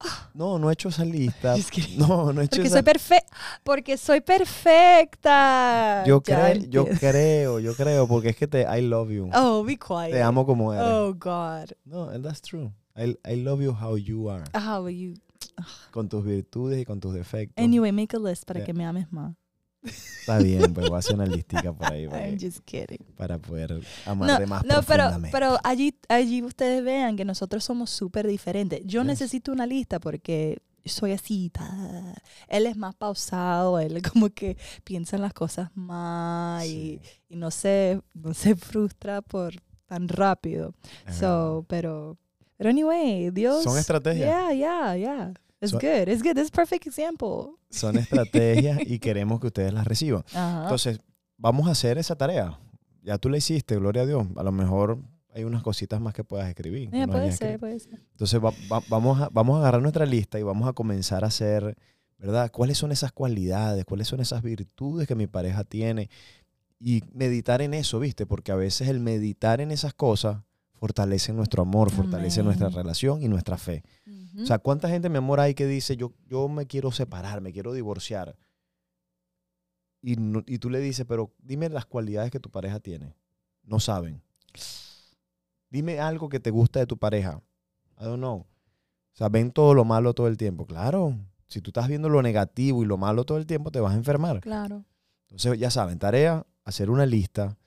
No, 0.34 0.58
no 0.58 0.70
he 0.70 0.72
hecho 0.74 0.88
esa 0.90 1.04
lista. 1.04 1.56
Just 1.56 1.70
kidding. 1.70 1.98
No, 1.98 2.32
no 2.32 2.40
he 2.40 2.44
hecho 2.44 2.58
Porque 2.62 2.68
esa 2.68 2.82
soy. 2.98 3.18
Porque 3.64 3.96
soy 3.96 4.20
perfecta. 4.20 6.04
Yo, 6.06 6.22
cre- 6.22 6.68
yo 6.68 6.86
creo, 6.86 7.58
yo 7.58 7.74
creo, 7.74 8.06
porque 8.06 8.28
es 8.30 8.36
que 8.36 8.46
te, 8.46 8.62
I 8.62 8.82
love 8.82 9.10
you. 9.10 9.28
Oh, 9.34 9.64
be 9.64 9.76
quiet. 9.76 10.12
Te 10.12 10.22
amo 10.22 10.46
como 10.46 10.72
eres. 10.72 10.86
Oh, 10.86 11.14
God. 11.14 11.72
No, 11.84 12.08
and 12.10 12.24
that's 12.24 12.40
true. 12.40 12.72
I, 12.96 13.16
I 13.24 13.36
love 13.36 13.60
you 13.60 13.72
how 13.72 13.96
you 13.96 14.28
are. 14.30 14.44
How 14.54 14.84
are 14.84 14.94
you? 14.94 15.14
Con 15.90 16.08
tus 16.08 16.24
virtudes 16.24 16.80
y 16.80 16.84
con 16.84 17.00
tus 17.00 17.14
defectos. 17.14 17.62
Anyway, 17.62 17.90
make 17.92 18.14
a 18.16 18.20
list 18.20 18.44
para 18.44 18.60
Yeah. 18.60 18.66
que 18.66 18.74
me 18.74 18.84
ames 18.84 19.10
más. 19.12 19.34
Está 19.82 20.38
bien, 20.38 20.74
pues 20.74 20.88
voy 20.88 20.96
a 20.96 20.98
hacer 20.98 21.14
una 21.14 21.26
listica 21.26 21.72
por 21.72 21.86
ahí 21.90 22.06
para, 22.08 22.26
I'm 22.28 22.38
just 22.38 22.58
kidding. 22.64 22.98
para 23.16 23.38
poder 23.38 23.80
amarte 24.04 24.46
más 24.46 24.64
No, 24.64 24.82
pero, 24.82 25.10
pero 25.32 25.58
allí, 25.64 25.94
allí 26.08 26.42
ustedes 26.42 26.82
vean 26.84 27.16
que 27.16 27.24
nosotros 27.24 27.64
somos 27.64 27.88
súper 27.90 28.26
diferentes. 28.26 28.80
Yo 28.84 29.00
Yes. 29.02 29.06
necesito 29.06 29.52
una 29.52 29.66
lista 29.66 30.00
porque 30.00 30.58
soy 30.84 31.12
así. 31.12 31.50
ta. 31.50 32.14
Él 32.48 32.66
es 32.66 32.76
más 32.76 32.94
pausado, 32.94 33.78
él 33.78 34.02
como 34.12 34.30
que 34.30 34.56
piensa 34.84 35.16
en 35.16 35.22
las 35.22 35.32
cosas 35.34 35.70
más 35.74 36.64
y, 36.64 36.68
Sí, 36.68 37.00
y 37.30 37.36
no, 37.36 37.50
se, 37.50 38.00
no 38.14 38.34
se 38.34 38.56
frustra 38.56 39.22
por 39.22 39.54
tan 39.86 40.08
rápido. 40.08 40.74
So, 41.10 41.64
pero, 41.68 42.16
pero 42.56 42.70
anyway, 42.70 43.30
Dios. 43.30 43.62
Son 43.64 43.78
estrategias. 43.78 44.28
Yeah, 44.28 44.52
yeah, 44.52 44.96
yeah. 44.96 45.32
It's 45.60 45.72
Son- 45.72 45.80
good. 45.80 46.08
It's 46.08 46.22
good. 46.22 46.34
This 46.34 46.44
is 46.44 46.50
perfect 46.50 46.86
example. 46.86 47.56
Son 47.70 47.96
estrategias 47.96 48.78
y 48.86 48.98
queremos 49.00 49.40
que 49.40 49.48
ustedes 49.48 49.72
las 49.72 49.86
reciban. 49.86 50.22
Ajá. 50.32 50.62
Entonces, 50.62 51.00
vamos 51.36 51.68
a 51.68 51.72
hacer 51.72 51.98
esa 51.98 52.16
tarea. 52.16 52.58
Ya 53.02 53.18
tú 53.18 53.28
la 53.28 53.38
hiciste, 53.38 53.76
gloria 53.76 54.02
a 54.02 54.06
Dios. 54.06 54.26
A 54.36 54.42
lo 54.42 54.52
mejor 54.52 54.98
hay 55.34 55.44
unas 55.44 55.62
cositas 55.62 56.00
más 56.00 56.14
que 56.14 56.24
puedas 56.24 56.48
escribir. 56.48 56.90
Yeah, 56.90 57.06
puede 57.06 57.32
ser, 57.32 57.48
escrito. 57.54 57.58
puede 57.60 57.80
ser. 57.80 58.00
Entonces, 58.12 58.40
va- 58.42 58.52
va- 58.72 58.82
vamos, 58.88 59.20
a, 59.20 59.28
vamos 59.30 59.56
a 59.56 59.60
agarrar 59.60 59.82
nuestra 59.82 60.06
lista 60.06 60.38
y 60.38 60.42
vamos 60.42 60.68
a 60.68 60.72
comenzar 60.72 61.24
a 61.24 61.28
hacer, 61.28 61.76
¿verdad? 62.18 62.50
¿Cuáles 62.52 62.78
son 62.78 62.92
esas 62.92 63.12
cualidades? 63.12 63.84
¿Cuáles 63.84 64.08
son 64.08 64.20
esas 64.20 64.42
virtudes 64.42 65.06
que 65.08 65.14
mi 65.14 65.26
pareja 65.26 65.64
tiene? 65.64 66.08
Y 66.80 67.02
meditar 67.12 67.62
en 67.62 67.74
eso, 67.74 67.98
¿viste? 67.98 68.26
Porque 68.26 68.52
a 68.52 68.56
veces 68.56 68.88
el 68.88 69.00
meditar 69.00 69.60
en 69.60 69.70
esas 69.72 69.94
cosas 69.94 70.38
fortalece 70.78 71.32
nuestro 71.32 71.62
amor, 71.62 71.90
fortalece 71.90 72.40
Amén. 72.40 72.58
nuestra 72.58 72.68
relación 72.68 73.22
y 73.22 73.28
nuestra 73.28 73.56
fe. 73.58 73.82
O 74.40 74.46
sea, 74.46 74.58
¿cuánta 74.58 74.88
gente, 74.88 75.08
mi 75.08 75.18
amor, 75.18 75.40
hay 75.40 75.54
que 75.54 75.66
dice, 75.66 75.96
yo, 75.96 76.12
yo 76.26 76.48
me 76.48 76.66
quiero 76.66 76.92
separar, 76.92 77.40
me 77.40 77.52
quiero 77.52 77.72
divorciar? 77.72 78.36
Y, 80.00 80.16
no- 80.16 80.44
y 80.46 80.58
tú 80.58 80.70
le 80.70 80.78
dices, 80.80 81.04
pero 81.08 81.32
dime 81.38 81.68
las 81.68 81.84
cualidades 81.86 82.30
que 82.30 82.38
tu 82.40 82.50
pareja 82.50 82.78
tiene. 82.80 83.14
No 83.64 83.80
saben. 83.80 84.22
Dime 85.70 86.00
algo 86.00 86.28
que 86.28 86.40
te 86.40 86.50
gusta 86.50 86.78
de 86.80 86.86
tu 86.86 86.96
pareja. 86.96 87.42
I 88.00 88.04
don't 88.04 88.18
know. 88.18 88.36
O 88.38 88.46
sea, 89.18 89.28
ven 89.28 89.50
todo 89.50 89.74
lo 89.74 89.84
malo 89.84 90.14
todo 90.14 90.28
el 90.28 90.36
tiempo. 90.36 90.64
Claro, 90.66 91.18
si 91.48 91.60
tú 91.60 91.70
estás 91.70 91.88
viendo 91.88 92.08
lo 92.08 92.22
negativo 92.22 92.82
y 92.82 92.86
lo 92.86 92.96
malo 92.96 93.24
todo 93.24 93.38
el 93.38 93.46
tiempo, 93.46 93.70
te 93.72 93.80
vas 93.80 93.92
a 93.92 93.96
enfermar. 93.96 94.40
claro. 94.40 94.84
Entonces, 95.30 95.58
ya 95.58 95.70
saben, 95.70 95.98
tarea, 95.98 96.46
hacer 96.64 96.88
una 96.88 97.04
lista. 97.04 97.58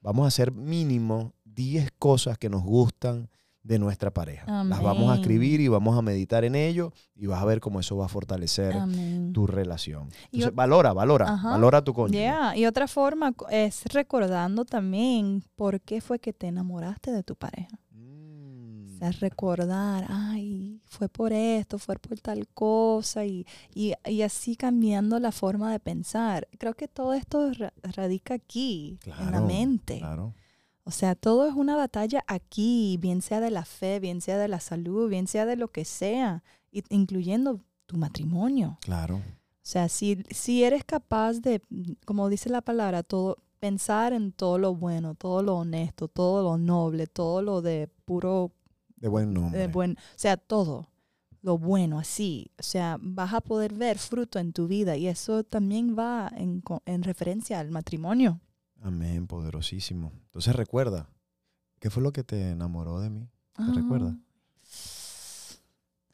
Vamos 0.00 0.24
a 0.24 0.28
hacer 0.28 0.50
mínimo 0.50 1.32
10 1.54 1.90
cosas 1.98 2.38
que 2.38 2.48
nos 2.48 2.62
gustan 2.62 3.28
de 3.62 3.78
nuestra 3.78 4.12
pareja. 4.12 4.44
Las 4.64 4.82
vamos 4.82 5.10
a 5.10 5.14
escribir 5.14 5.60
y 5.62 5.68
vamos 5.68 5.96
a 5.96 6.02
meditar 6.02 6.44
en 6.44 6.54
ello 6.54 6.92
y 7.14 7.26
vas 7.26 7.40
a 7.40 7.46
ver 7.46 7.60
cómo 7.60 7.80
eso 7.80 7.96
va 7.96 8.04
a 8.04 8.08
fortalecer 8.08 8.74
Amén. 8.76 9.32
tu 9.32 9.46
relación. 9.46 10.10
Entonces, 10.26 10.54
valora, 10.54 10.92
valora, 10.92 11.32
Ajá. 11.32 11.48
valora 11.50 11.82
tu 11.82 11.94
cónyuge. 11.94 12.18
Yeah, 12.18 12.54
Y 12.56 12.66
otra 12.66 12.86
forma 12.88 13.32
es 13.50 13.84
recordando 13.86 14.66
también 14.66 15.42
por 15.56 15.80
qué 15.80 16.02
fue 16.02 16.18
que 16.18 16.34
te 16.34 16.48
enamoraste 16.48 17.10
de 17.10 17.22
tu 17.22 17.36
pareja. 17.36 17.78
Mm, 17.92 18.96
O 18.96 18.98
sea, 18.98 19.12
recordar, 19.12 20.04
ay, 20.10 20.82
fue 20.84 21.08
por 21.08 21.32
esto, 21.32 21.78
fue 21.78 21.96
por 21.96 22.20
tal 22.20 22.46
cosa 22.48 23.24
y, 23.24 23.46
y, 23.74 23.94
y 24.04 24.20
así 24.20 24.56
cambiando 24.56 25.18
la 25.20 25.32
forma 25.32 25.72
de 25.72 25.80
pensar. 25.80 26.48
Creo 26.58 26.74
que 26.74 26.86
todo 26.86 27.14
esto 27.14 27.50
ra- 27.54 27.72
radica 27.96 28.34
aquí, 28.34 28.98
en 29.20 29.30
la 29.32 29.40
mente. 29.40 30.00
Claro. 30.00 30.34
O 30.84 30.90
sea, 30.90 31.14
todo 31.14 31.46
es 31.46 31.54
una 31.54 31.76
batalla 31.76 32.22
aquí, 32.26 32.98
bien 33.00 33.22
sea 33.22 33.40
de 33.40 33.50
la 33.50 33.64
fe, 33.64 34.00
bien 34.00 34.20
sea 34.20 34.36
de 34.36 34.48
la 34.48 34.60
salud, 34.60 35.08
bien 35.08 35.26
sea 35.26 35.46
de 35.46 35.56
lo 35.56 35.68
que 35.68 35.84
sea, 35.84 36.42
incluyendo 36.90 37.60
tu 37.86 37.96
matrimonio. 37.96 38.78
Claro. 38.82 39.16
O 39.16 39.66
sea, 39.66 39.88
si, 39.88 40.22
si 40.30 40.62
eres 40.62 40.84
capaz 40.84 41.40
de, 41.40 41.62
como 42.04 42.28
dice 42.28 42.50
la 42.50 42.60
palabra, 42.60 43.02
todo, 43.02 43.38
pensar 43.60 44.12
en 44.12 44.32
todo 44.32 44.58
lo 44.58 44.74
bueno, 44.74 45.14
todo 45.14 45.42
lo 45.42 45.56
honesto, 45.56 46.06
todo 46.06 46.42
lo 46.42 46.58
noble, 46.58 47.06
todo 47.06 47.40
lo 47.40 47.62
de 47.62 47.88
puro, 48.04 48.52
De 48.96 49.08
buen 49.08 49.32
nombre. 49.32 49.58
de 49.58 49.68
buen, 49.68 49.92
o 49.92 50.16
sea, 50.18 50.36
todo 50.36 50.90
lo 51.40 51.56
bueno 51.56 51.98
así. 51.98 52.50
O 52.58 52.62
sea, 52.62 52.98
vas 53.00 53.32
a 53.32 53.40
poder 53.40 53.72
ver 53.72 53.98
fruto 53.98 54.38
en 54.38 54.52
tu 54.52 54.68
vida 54.68 54.98
y 54.98 55.06
eso 55.06 55.44
también 55.44 55.96
va 55.98 56.30
en, 56.36 56.62
en 56.84 57.02
referencia 57.02 57.58
al 57.58 57.70
matrimonio. 57.70 58.38
Amén, 58.84 59.26
poderosísimo. 59.26 60.12
Entonces 60.26 60.54
recuerda, 60.54 61.08
¿qué 61.80 61.88
fue 61.88 62.02
lo 62.02 62.12
que 62.12 62.22
te 62.22 62.50
enamoró 62.50 63.00
de 63.00 63.08
mí? 63.08 63.30
¿Te 63.56 63.72
recuerdas? 63.72 64.14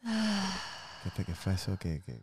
Ah. 0.04 0.56
¿Qué, 1.02 1.10
te- 1.10 1.24
qué 1.24 1.34
fue 1.34 1.54
eso 1.54 1.76
que, 1.78 2.00
que, 2.02 2.22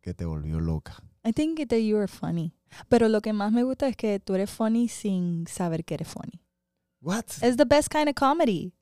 que 0.00 0.14
te 0.14 0.24
volvió 0.24 0.60
loca? 0.60 0.96
I 1.24 1.32
think 1.32 1.58
that 1.68 1.78
you 1.78 1.98
are 1.98 2.08
funny. 2.08 2.54
Pero 2.88 3.08
lo 3.08 3.20
que 3.20 3.32
más 3.34 3.52
me 3.52 3.64
gusta 3.64 3.86
es 3.86 3.96
que 3.96 4.18
tú 4.18 4.34
eres 4.34 4.50
funny 4.50 4.88
sin 4.88 5.46
saber 5.46 5.84
que 5.84 5.94
eres 5.94 6.08
funny. 6.08 6.40
What? 7.02 7.24
It's 7.42 7.56
the 7.56 7.64
best 7.66 7.88
kind 7.92 8.08
of 8.08 8.14
comedy. 8.14 8.72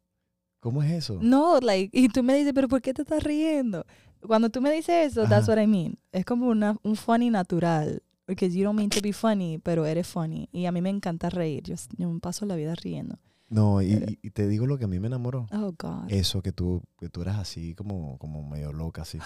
¿Cómo 0.60 0.82
es 0.82 0.92
eso? 0.92 1.18
No, 1.20 1.58
like, 1.60 1.90
y 1.98 2.08
tú 2.08 2.22
me 2.22 2.34
dices, 2.36 2.52
pero 2.54 2.68
¿por 2.68 2.82
qué 2.82 2.94
te 2.94 3.02
estás 3.02 3.22
riendo? 3.24 3.84
Cuando 4.20 4.50
tú 4.50 4.60
me 4.60 4.70
dices 4.70 5.12
eso, 5.12 5.26
that's 5.26 5.48
what 5.48 5.58
I 5.58 5.66
mean. 5.66 5.98
Es 6.12 6.24
como 6.24 6.46
una, 6.48 6.76
un 6.82 6.94
funny 6.96 7.30
natural. 7.30 8.02
Because 8.30 8.56
you 8.56 8.64
don't 8.64 8.76
mean 8.76 8.90
to 8.90 9.00
be 9.02 9.12
funny, 9.12 9.58
pero 9.58 9.84
eres 9.84 10.06
funny. 10.06 10.49
Y 10.52 10.66
a 10.66 10.72
mí 10.72 10.80
me 10.80 10.88
encanta 10.90 11.28
reír. 11.30 11.64
Yo, 11.64 11.75
yo 11.99 12.08
me 12.08 12.20
paso 12.20 12.46
la 12.46 12.54
vida 12.54 12.75
riendo. 12.76 13.18
No, 13.49 13.82
y, 13.82 14.18
y- 14.22 14.30
te 14.30 14.46
digo 14.46 14.66
lo 14.66 14.78
que 14.78 14.84
a 14.84 14.87
mí 14.87 15.00
me 15.00 15.08
enamoró. 15.08 15.46
Oh, 15.52 15.75
God. 15.76 16.04
Eso 16.08 16.40
que 16.40 16.52
tú, 16.52 16.82
que 17.00 17.08
tú 17.08 17.22
eras 17.22 17.38
así 17.38 17.75
como, 17.75 18.16
como 18.18 18.49
medio 18.49 18.72
loca, 18.72 19.02
así. 19.02 19.18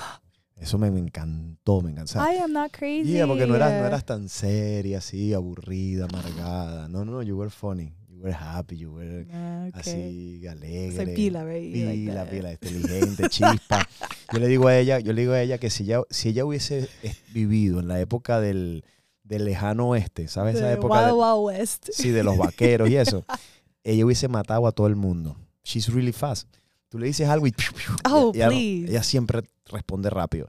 Eso 0.57 0.79
me, 0.79 0.91
me 0.91 1.01
encantó, 1.01 1.83
me 1.83 1.91
encantó. 1.91 2.19
I 2.21 2.39
am 2.39 2.53
not 2.53 2.71
crazy. 2.73 3.13
yeah, 3.13 3.27
porque 3.27 3.47
no 3.47 3.55
eras, 3.57 3.73
no 3.79 3.87
eras 3.87 4.05
tan 4.07 4.29
seria, 4.31 4.99
así, 4.99 5.35
aburrida, 5.35 6.07
amargada. 6.07 6.89
No, 6.89 7.05
no, 7.05 7.13
no, 7.13 7.23
you 7.23 7.37
were 7.37 7.51
funny. 7.51 7.93
You 8.15 8.23
were 8.23 8.33
happy, 8.33 8.77
you 8.77 8.93
were 8.93 9.27
ah, 9.33 9.67
okay. 9.69 9.81
así, 9.81 10.47
alegre. 10.47 10.97
Soy 11.05 11.15
pila, 11.15 11.43
like 11.43 11.73
Pila, 11.73 12.25
pila, 12.27 12.53
inteligente, 12.53 13.29
chispa. 13.29 13.89
Yo 14.33 14.39
le 14.39 14.47
digo 14.47 14.69
a 14.69 14.79
ella, 14.79 15.01
yo 15.01 15.13
le 15.13 15.23
digo 15.23 15.33
a 15.33 15.41
ella 15.43 15.59
que 15.59 15.69
si 15.69 15.83
ella, 15.83 16.03
si 16.11 16.29
ella 16.29 16.45
hubiese 16.45 16.89
vivido 17.33 17.81
en 17.81 17.89
la 17.89 17.99
época 17.99 18.41
del, 18.41 18.85
del 19.25 19.45
lejano 19.47 19.89
oeste, 19.89 20.29
¿sabes? 20.29 20.57
Esa 20.57 20.73
época 20.73 20.95
Wild 20.95 21.07
de, 21.07 21.13
Wild 21.13 21.59
West. 21.59 21.89
sí, 21.93 22.11
de 22.11 22.23
los 22.23 22.39
vaqueros 22.39 22.89
y 22.89 22.97
eso, 22.97 23.25
ella 23.83 24.05
hubiese 24.07 24.29
matado 24.29 24.67
a 24.69 24.73
todo 24.73 24.87
el 24.87 24.97
mundo. 24.97 25.37
She's 25.65 25.89
really 25.93 26.13
fast. 26.13 26.49
Tú 26.89 26.99
le 27.01 27.07
dices 27.07 27.29
algo 27.29 27.49
y, 27.49 27.55
Oh, 28.09 28.31
ella, 28.33 28.47
please. 28.49 28.91
ella 28.93 29.03
siempre 29.03 29.43
responde 29.67 30.09
rápido. 30.09 30.47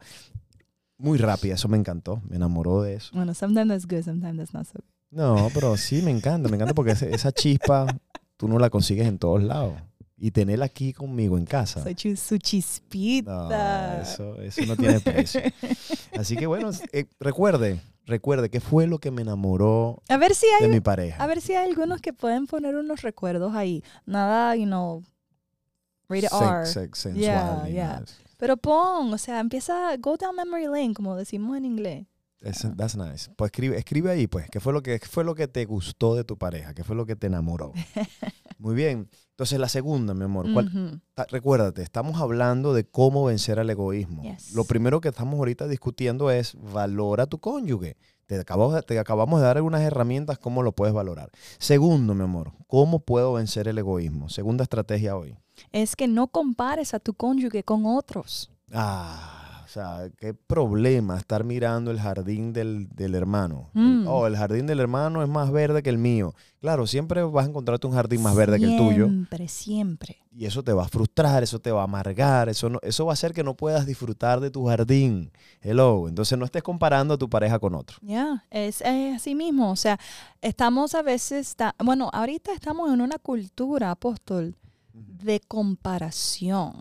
Muy 0.98 1.17
rápida, 1.17 1.55
eso 1.55 1.67
me 1.67 1.77
encantó, 1.77 2.22
me 2.29 2.36
enamoró 2.36 2.84
de 2.84 2.93
eso. 2.93 3.10
Bueno, 3.15 3.34
sometimes 3.34 3.67
that's 3.69 3.88
good, 3.88 4.03
sometimes 4.03 4.38
that's 4.38 4.53
not 4.53 4.67
so 4.67 4.74
good. 4.75 4.94
No, 5.12 5.50
pero 5.53 5.77
sí, 5.77 6.01
me 6.01 6.12
encanta, 6.12 6.50
me 6.50 6.55
encanta 6.55 6.74
porque 6.74 6.91
ese- 6.91 7.13
esa 7.13 7.31
chispa 7.31 7.85
tú 8.38 8.47
no 8.47 8.59
la 8.59 8.69
consigues 8.69 9.07
en 9.07 9.17
todos 9.17 9.41
lados. 9.43 9.74
Y 10.17 10.31
tenerla 10.31 10.65
aquí 10.65 10.93
conmigo 10.93 11.38
en 11.38 11.45
casa. 11.45 11.83
Soy 11.83 12.15
su 12.15 12.38
chispita. 12.38 14.01
Eso, 14.01 14.41
eso 14.41 14.65
no 14.65 14.75
tiene 14.77 15.00
precio. 15.01 15.41
Así 16.17 16.35
que 16.38 16.47
bueno, 16.47 16.71
eh, 16.93 17.05
recuerde, 17.19 17.81
recuerde 18.05 18.50
que 18.50 18.62
fue 18.62 18.88
lo 18.88 19.00
que 19.00 19.12
me 19.12 19.21
enamoró 19.24 20.01
A 20.07 20.15
ver 20.17 20.33
si 20.33 20.47
de 20.59 20.65
hay 20.65 20.71
mi 20.71 20.79
pareja. 20.79 21.21
A 21.21 21.27
ver 21.27 21.41
si 21.41 21.53
hay 21.53 21.67
algunos 21.69 22.00
que 22.01 22.13
pueden 22.13 22.47
poner 22.47 22.75
unos 22.77 23.01
recuerdos 23.01 23.53
ahí. 23.55 23.83
Nada, 24.05 24.55
you 24.55 24.65
know, 24.65 25.03
rated 26.07 26.29
Sex- 26.29 26.41
R. 26.41 26.65
sex- 26.65 27.00
sensual, 27.00 27.21
Yeah, 27.21 27.62
ni 27.65 27.71
yeah. 27.74 27.83
nada 27.88 28.00
de 28.00 28.05
eso. 28.05 28.15
Pero 28.38 28.57
pon, 28.57 29.13
o 29.13 29.17
sea, 29.17 29.39
empieza, 29.41 29.95
go 29.97 30.15
down 30.17 30.35
memory 30.35 30.65
lane, 30.67 30.93
como 30.93 31.15
decimos 31.15 31.57
en 31.57 31.65
inglés. 31.65 32.05
That's 32.45 32.95
nice. 32.95 33.31
Pues 33.35 33.49
escribe, 33.49 33.77
escribe 33.77 34.11
ahí, 34.11 34.27
pues, 34.27 34.47
¿qué 34.51 34.59
fue, 34.59 34.71
lo 34.73 34.83
que, 34.83 34.99
qué 34.99 35.05
fue 35.07 35.23
lo 35.23 35.33
que 35.35 35.47
te 35.47 35.65
gustó 35.65 36.15
de 36.15 36.23
tu 36.23 36.37
pareja? 36.37 36.73
¿Qué 36.73 36.83
fue 36.83 36.95
lo 36.95 37.05
que 37.05 37.15
te 37.15 37.27
enamoró? 37.27 37.73
Muy 38.59 38.75
bien. 38.75 39.09
Entonces, 39.31 39.59
la 39.59 39.67
segunda, 39.67 40.13
mi 40.13 40.23
amor. 40.23 40.45
¿cuál- 40.53 41.01
ta- 41.13 41.25
recuérdate, 41.29 41.81
estamos 41.81 42.21
hablando 42.21 42.73
de 42.73 42.85
cómo 42.85 43.25
vencer 43.25 43.59
al 43.59 43.69
egoísmo. 43.69 44.23
Yes. 44.23 44.53
Lo 44.53 44.63
primero 44.63 45.01
que 45.01 45.09
estamos 45.09 45.37
ahorita 45.37 45.67
discutiendo 45.67 46.31
es 46.31 46.55
valora 46.71 47.23
a 47.23 47.27
tu 47.27 47.39
cónyuge. 47.39 47.97
Te 48.27 48.39
acabamos, 48.39 48.83
te 48.85 48.97
acabamos 48.97 49.39
de 49.39 49.45
dar 49.45 49.57
algunas 49.57 49.81
herramientas 49.81 50.39
cómo 50.39 50.63
lo 50.63 50.71
puedes 50.71 50.95
valorar. 50.95 51.29
Segundo, 51.59 52.15
mi 52.15 52.23
amor, 52.23 52.53
¿cómo 52.67 52.99
puedo 52.99 53.33
vencer 53.33 53.67
el 53.67 53.77
egoísmo? 53.77 54.29
Segunda 54.29 54.63
estrategia 54.63 55.15
hoy. 55.15 55.35
Es 55.71 55.95
que 55.95 56.07
no 56.07 56.27
compares 56.27 56.93
a 56.93 56.99
tu 56.99 57.13
cónyuge 57.13 57.63
con 57.63 57.85
otros. 57.85 58.51
Ah, 58.73 59.44
sea, 59.75 60.10
qué 60.17 60.34
problema 60.34 61.17
estar 61.17 61.44
mirando 61.44 61.91
el 61.91 62.00
jardín 62.00 62.53
del, 62.53 62.88
del 62.89 63.13
hermano. 63.15 63.70
Mm. 63.74 64.08
Oh, 64.08 64.25
el 64.27 64.36
jardín 64.38 64.65
del 64.67 64.79
hermano 64.79 65.22
es 65.22 65.29
más 65.29 65.51
verde 65.51 65.84
que 65.84 65.89
el 65.89 65.98
mío. 65.98 66.34
Claro, 66.60 66.88
siempre 66.88 67.22
vas 67.24 67.46
a 67.46 67.50
encontrarte 67.50 67.86
un 67.86 67.94
jardín 67.94 68.24
más 68.24 68.36
verde 68.36 68.58
que 68.60 68.65
el 68.65 68.77
tuyo. 68.77 69.05
Siempre, 69.05 69.48
siempre. 69.48 70.17
Y 70.32 70.46
eso 70.46 70.63
te 70.63 70.74
va 70.74 70.84
a 70.86 70.88
frustrar, 70.88 71.44
eso 71.44 71.60
te 71.60 71.72
va 71.72 71.82
a 71.82 71.84
amargar, 71.86 72.50
eso, 72.50 72.70
no, 72.70 72.79
eso 72.82 73.05
va 73.05 73.12
a 73.12 73.13
hacer 73.13 73.34
que 73.34 73.44
no 73.44 73.53
puedas 73.55 73.86
disfrutar 73.86 74.39
de 74.39 74.50
tu 74.51 74.65
jardín. 74.65 75.32
Hello. 75.62 76.08
Entonces 76.10 76.38
no 76.38 76.46
estés 76.46 76.63
comparando 76.63 77.13
a 77.13 77.17
tu 77.17 77.29
pareja 77.29 77.60
con 77.60 77.75
otro. 77.75 77.98
Ya, 78.01 78.44
es, 78.50 78.82
es 78.82 79.15
así 79.15 79.36
mismo. 79.36 79.72
O 79.72 79.75
sea, 79.75 80.00
estamos 80.41 80.96
a 80.96 81.01
veces, 81.03 81.55
ta- 81.55 81.75
bueno, 81.84 82.10
ahorita 82.12 82.51
estamos 82.53 82.91
en 82.91 83.01
una 83.01 83.17
cultura, 83.20 83.91
apóstol, 83.91 84.55
de 84.94 85.39
comparación. 85.48 86.74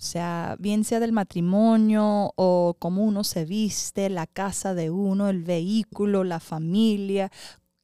O 0.00 0.02
sea, 0.02 0.56
bien 0.58 0.84
sea 0.84 0.98
del 0.98 1.12
matrimonio 1.12 2.32
o 2.36 2.74
cómo 2.78 3.04
uno 3.04 3.22
se 3.22 3.44
viste, 3.44 4.08
la 4.08 4.26
casa 4.26 4.72
de 4.72 4.88
uno, 4.88 5.28
el 5.28 5.42
vehículo, 5.44 6.24
la 6.24 6.40
familia, 6.40 7.30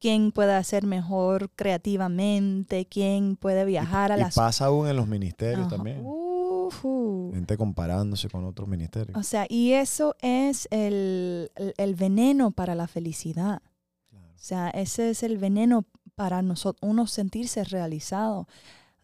quién 0.01 0.33
puede 0.33 0.55
hacer 0.55 0.87
mejor 0.87 1.51
creativamente, 1.55 2.87
quién 2.87 3.37
puede 3.37 3.67
viajar 3.67 4.13
a 4.13 4.17
y 4.17 4.21
las... 4.21 4.35
pasa 4.35 4.65
aún 4.65 4.89
en 4.89 4.97
los 4.97 5.07
ministerios 5.07 5.69
también. 5.69 6.01
Ujú. 6.03 7.33
Gente 7.35 7.59
comparándose 7.59 8.31
con 8.31 8.45
otros 8.47 8.67
ministerios. 8.67 9.15
O 9.19 9.23
sea, 9.23 9.45
y 9.49 9.73
eso 9.73 10.17
es 10.21 10.69
el, 10.71 11.51
el- 11.57 11.75
el 11.77 11.95
veneno 11.95 12.51
para 12.51 12.75
la 12.75 12.89
felicidad. 12.89 13.61
Claro. 14.09 14.27
O 14.35 14.39
sea, 14.39 14.71
ese 14.71 15.11
es 15.11 15.23
el 15.23 15.37
veneno 15.37 15.85
para 16.15 16.41
nosotros, 16.41 16.81
uno 16.89 17.07
sentirse 17.07 17.63
realizado. 17.65 18.49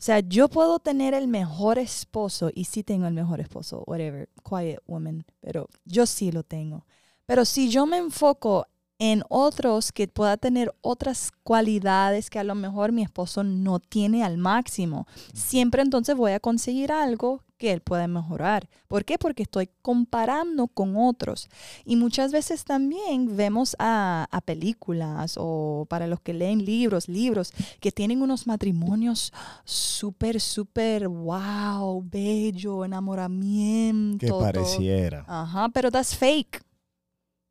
O 0.03 0.05
sea, 0.05 0.19
yo 0.19 0.49
puedo 0.49 0.81
tener 0.81 1.15
el 1.15 1.29
mejor 1.29 1.79
esposo 1.79 2.51
y 2.53 2.65
sí 2.65 2.83
tengo 2.83 3.07
el 3.07 3.15
mejor 3.15 3.39
esposo, 3.39 3.85
whatever, 3.87 4.29
quiet 4.43 4.83
woman, 4.89 5.25
pero 5.41 5.69
yo 5.85 6.07
sí 6.07 6.33
lo 6.33 6.43
tengo. 6.43 6.85
Pero 7.25 7.45
si 7.45 7.71
yo 7.71 7.87
me 7.87 7.99
enfoco 7.99 8.67
en 8.99 9.25
otros 9.29 9.93
que 9.93 10.07
pueda 10.09 10.37
tener 10.37 10.75
otras 10.81 11.33
cualidades 11.43 12.31
que 12.31 12.39
a 12.39 12.45
lo 12.45 12.55
mejor 12.55 12.93
mi 12.93 13.03
esposo 13.03 13.43
no 13.43 13.81
tiene 13.81 14.23
al 14.23 14.39
máximo, 14.39 15.07
siempre 15.35 15.83
entonces 15.83 16.17
voy 16.17 16.33
a 16.33 16.41
conseguir 16.41 16.93
algo 16.93 17.43
que 17.63 17.71
él 17.71 17.81
pueda 17.81 18.09
mejorar. 18.09 18.69
¿Por 18.89 19.05
qué? 19.05 19.19
Porque 19.19 19.45
estoy 19.45 19.71
comparando 19.83 20.67
con 20.67 20.97
otros. 20.97 21.49
Y 21.85 21.95
muchas 21.95 22.33
veces 22.33 22.65
también 22.65 23.37
vemos 23.37 23.77
a, 23.79 24.27
a 24.33 24.41
películas 24.41 25.37
o 25.39 25.87
para 25.89 26.09
los 26.09 26.19
que 26.19 26.35
leen 26.35 26.65
libros, 26.65 27.09
libros 27.09 27.53
que 27.79 27.93
tienen 27.93 28.21
unos 28.21 28.49
matrimonios 28.49 29.33
súper, 29.65 30.41
súper, 30.41 31.07
wow, 31.07 32.03
bello, 32.05 32.85
enamoramiento. 32.85 34.19
Que 34.19 34.27
todo. 34.27 34.41
pareciera. 34.41 35.25
Ajá, 35.29 35.69
pero 35.69 35.93
that's 35.93 36.17
fake. 36.17 36.65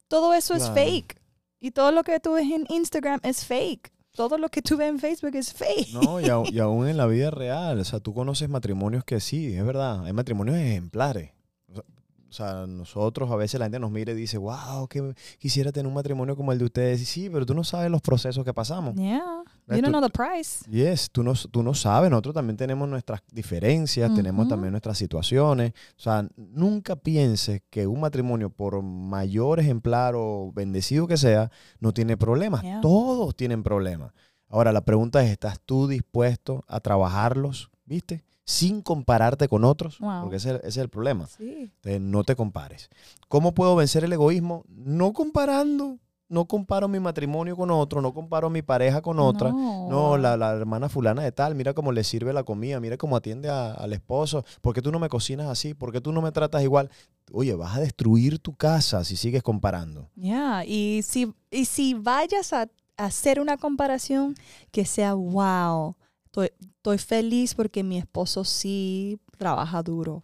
Todo 0.10 0.34
eso 0.34 0.56
es 0.56 0.70
fake. 0.72 1.21
Y 1.62 1.72
todo 1.72 1.92
lo 1.92 2.04
que 2.04 2.20
tú 2.20 2.34
ves 2.34 2.52
en 2.52 2.66
Instagram 2.70 3.20
es 3.24 3.46
fake. 3.46 3.92
Todo 4.14 4.38
lo 4.38 4.50
que 4.50 4.62
tú 4.62 4.76
ves 4.76 4.90
en 4.90 5.00
Facebook 5.00 5.36
es 5.36 5.54
fake. 5.54 5.94
No, 5.94 6.20
y, 6.20 6.26
au- 6.26 6.52
y 6.52 6.60
aún 6.60 6.88
en 6.90 6.98
la 6.98 7.06
vida 7.06 7.32
real, 7.32 7.80
o 7.80 7.84
sea, 7.86 8.00
tú 8.02 8.14
conoces 8.14 8.50
matrimonios 8.50 9.06
que 9.06 9.20
sí, 9.22 9.56
es 9.56 9.64
verdad, 9.66 10.04
hay 10.06 10.12
matrimonios 10.12 10.58
ejemplares. 10.58 11.32
O 11.70 11.74
sea, 11.76 11.84
o 12.30 12.34
sea, 12.34 12.66
nosotros 12.68 13.30
a 13.32 13.36
veces 13.36 13.60
la 13.60 13.66
gente 13.68 13.80
nos 13.80 13.92
mira 13.92 14.12
y 14.12 14.16
dice, 14.16 14.38
wow, 14.38 14.88
que 14.90 15.14
quisiera 15.38 15.72
tener 15.72 15.88
un 15.88 15.94
matrimonio 15.94 16.36
como 16.36 16.52
el 16.52 16.58
de 16.60 16.66
ustedes. 16.66 17.02
Y 17.02 17.06
sí, 17.06 17.30
pero 17.30 17.46
tú 17.46 17.54
no 17.54 17.64
sabes 17.64 17.92
los 17.92 18.02
procesos 18.02 18.44
que 18.44 18.54
pasamos. 18.54 18.96
Yeah. 18.96 19.22
You 19.68 19.82
don't 19.82 19.90
know 19.92 20.02
the 20.02 20.10
price. 20.10 20.66
Yes, 20.70 21.10
tú 21.12 21.24
no, 21.24 21.34
tú 21.34 21.64
no 21.64 21.74
sabes, 21.74 22.10
nosotros 22.10 22.36
también 22.36 22.58
tenemos 22.58 22.90
nuestras 22.90 23.22
diferencias, 23.32 24.14
tenemos 24.14 24.42
Ujú. 24.46 24.50
también 24.50 24.72
nuestras 24.72 24.98
situaciones. 24.98 25.72
O 25.98 26.02
sea, 26.02 26.28
nunca 26.36 26.96
pienses 26.96 27.62
que 27.70 27.88
un 27.88 28.02
matrimonio, 28.02 28.50
por 28.50 28.82
mayor 28.82 29.60
ejemplar 29.60 30.14
o 30.18 30.52
bendecido 30.54 31.08
que 31.08 31.18
sea, 31.18 31.52
no 31.80 31.94
tiene 31.94 32.18
problemas. 32.18 32.64
Yeah. 32.64 32.82
Todos 32.82 33.36
tienen 33.36 33.64
problemas. 33.64 34.14
Ahora, 34.50 34.74
la 34.74 34.82
pregunta 34.82 35.24
es, 35.24 35.32
¿estás 35.32 35.60
tú 35.66 35.88
dispuesto 35.88 36.66
a 36.68 36.82
trabajarlos, 36.82 37.70
viste? 37.86 38.24
Sin 38.44 38.82
compararte 38.82 39.48
con 39.48 39.64
otros, 39.64 40.00
Wow. 40.00 40.24
porque 40.24 40.36
ese, 40.38 40.56
ese 40.58 40.68
es 40.68 40.78
el 40.78 40.90
problema. 40.90 41.28
Sí. 41.28 41.72
Entonces, 41.76 42.02
no 42.02 42.24
te 42.26 42.36
compares. 42.36 42.90
¿Cómo 43.30 43.54
puedo 43.54 43.78
vencer 43.78 44.04
el 44.04 44.12
egoísmo? 44.12 44.66
No 44.68 45.14
comparando. 45.14 46.00
No 46.32 46.46
comparo 46.46 46.88
mi 46.88 46.98
matrimonio 47.00 47.58
con 47.58 47.70
otro, 47.72 48.02
no 48.02 48.14
comparo 48.14 48.50
mi 48.50 48.62
pareja 48.62 49.02
con 49.02 49.20
otra. 49.20 49.50
No, 49.52 49.88
No, 49.90 50.18
la, 50.18 50.38
la 50.38 50.52
hermana 50.54 50.88
fulana 50.88 51.24
de 51.24 51.32
tal, 51.34 51.56
mira 51.56 51.74
cómo 51.74 51.92
le 51.92 52.06
sirve 52.06 52.32
la 52.32 52.44
comida, 52.44 52.80
mira 52.80 52.96
cómo 52.98 53.18
atiende 53.18 53.50
a- 53.50 53.74
al 53.74 53.92
esposo. 53.92 54.46
¿Por 54.62 54.74
qué 54.74 54.82
tú 54.82 54.92
no 54.94 55.00
me 55.00 55.10
cocinas 55.10 55.48
así? 55.48 55.74
¿Por 55.74 55.92
qué 55.92 56.00
tú 56.00 56.14
no 56.14 56.22
me 56.22 56.32
tratas 56.32 56.64
igual? 56.64 56.90
Oye, 57.34 57.54
vas 57.54 57.76
a 57.76 57.82
destruir 57.82 58.40
tu 58.40 58.56
casa 58.56 59.04
si 59.04 59.18
sigues 59.18 59.44
comparando. 59.44 60.10
Yeah, 60.16 60.64
y 60.66 61.02
si, 61.04 61.34
y 61.52 61.66
si 61.66 61.96
vayas 61.96 62.54
a, 62.54 62.62
a 62.96 63.06
hacer 63.06 63.42
una 63.42 63.58
comparación, 63.58 64.36
que 64.72 64.86
sea, 64.86 65.14
wow, 65.16 65.98
estoy, 66.24 66.52
estoy 66.62 66.98
feliz 66.98 67.56
porque 67.56 67.84
mi 67.84 67.98
esposo 67.98 68.46
sí 68.46 69.20
trabaja 69.38 69.84
duro. 69.84 70.24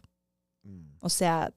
O 0.99 1.09
sea, 1.09 1.53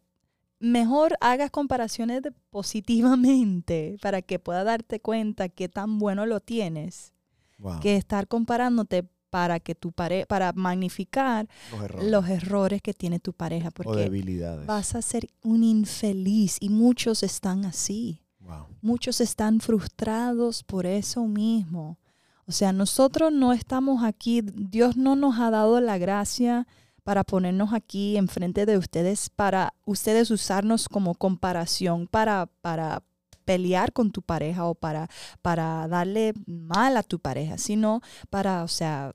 mejor 0.60 1.16
hagas 1.20 1.50
comparaciones 1.50 2.22
de- 2.22 2.32
positivamente 2.50 3.96
para 4.00 4.22
que 4.22 4.38
pueda 4.38 4.62
darte 4.64 5.00
cuenta 5.00 5.48
qué 5.48 5.68
tan 5.68 5.98
bueno 5.98 6.26
lo 6.26 6.40
tienes, 6.40 7.12
Wow. 7.58 7.80
que 7.80 7.96
estar 7.96 8.26
comparándote 8.28 9.06
para 9.28 9.60
que 9.60 9.74
tu 9.74 9.92
pare 9.92 10.24
para 10.26 10.52
magnificar 10.54 11.46
Los 11.70 11.82
errores 11.84 12.10
los 12.10 12.28
errores 12.28 12.82
que 12.82 12.94
tiene 12.94 13.20
tu 13.20 13.32
pareja, 13.32 13.68
o 13.68 13.70
porque 13.70 14.00
debilidades. 14.02 14.66
vas 14.66 14.94
a 14.94 15.02
ser 15.02 15.28
un 15.42 15.62
infeliz 15.62 16.56
y 16.60 16.68
muchos 16.70 17.22
están 17.22 17.64
así. 17.64 18.22
Wow. 18.40 18.66
Muchos 18.82 19.20
están 19.20 19.60
frustrados 19.60 20.64
por 20.64 20.86
eso 20.86 21.26
mismo. 21.26 21.98
O 22.46 22.52
sea, 22.52 22.72
nosotros 22.72 23.32
no 23.32 23.52
estamos 23.52 24.02
aquí, 24.02 24.40
Dios 24.42 24.96
no 24.96 25.14
nos 25.14 25.38
ha 25.38 25.50
dado 25.50 25.80
la 25.80 25.98
gracia 25.98 26.66
para 27.04 27.24
ponernos 27.24 27.72
aquí 27.72 28.16
enfrente 28.16 28.66
de 28.66 28.78
ustedes, 28.78 29.30
para 29.30 29.74
ustedes 29.84 30.30
usarnos 30.30 30.88
como 30.88 31.14
comparación, 31.14 32.06
para, 32.06 32.46
para 32.60 33.02
pelear 33.44 33.92
con 33.92 34.12
tu 34.12 34.22
pareja 34.22 34.64
o 34.66 34.74
para, 34.74 35.08
para 35.42 35.88
darle 35.88 36.34
mal 36.46 36.96
a 36.96 37.02
tu 37.02 37.18
pareja, 37.18 37.58
sino 37.58 38.00
para, 38.30 38.62
o 38.62 38.68
sea, 38.68 39.14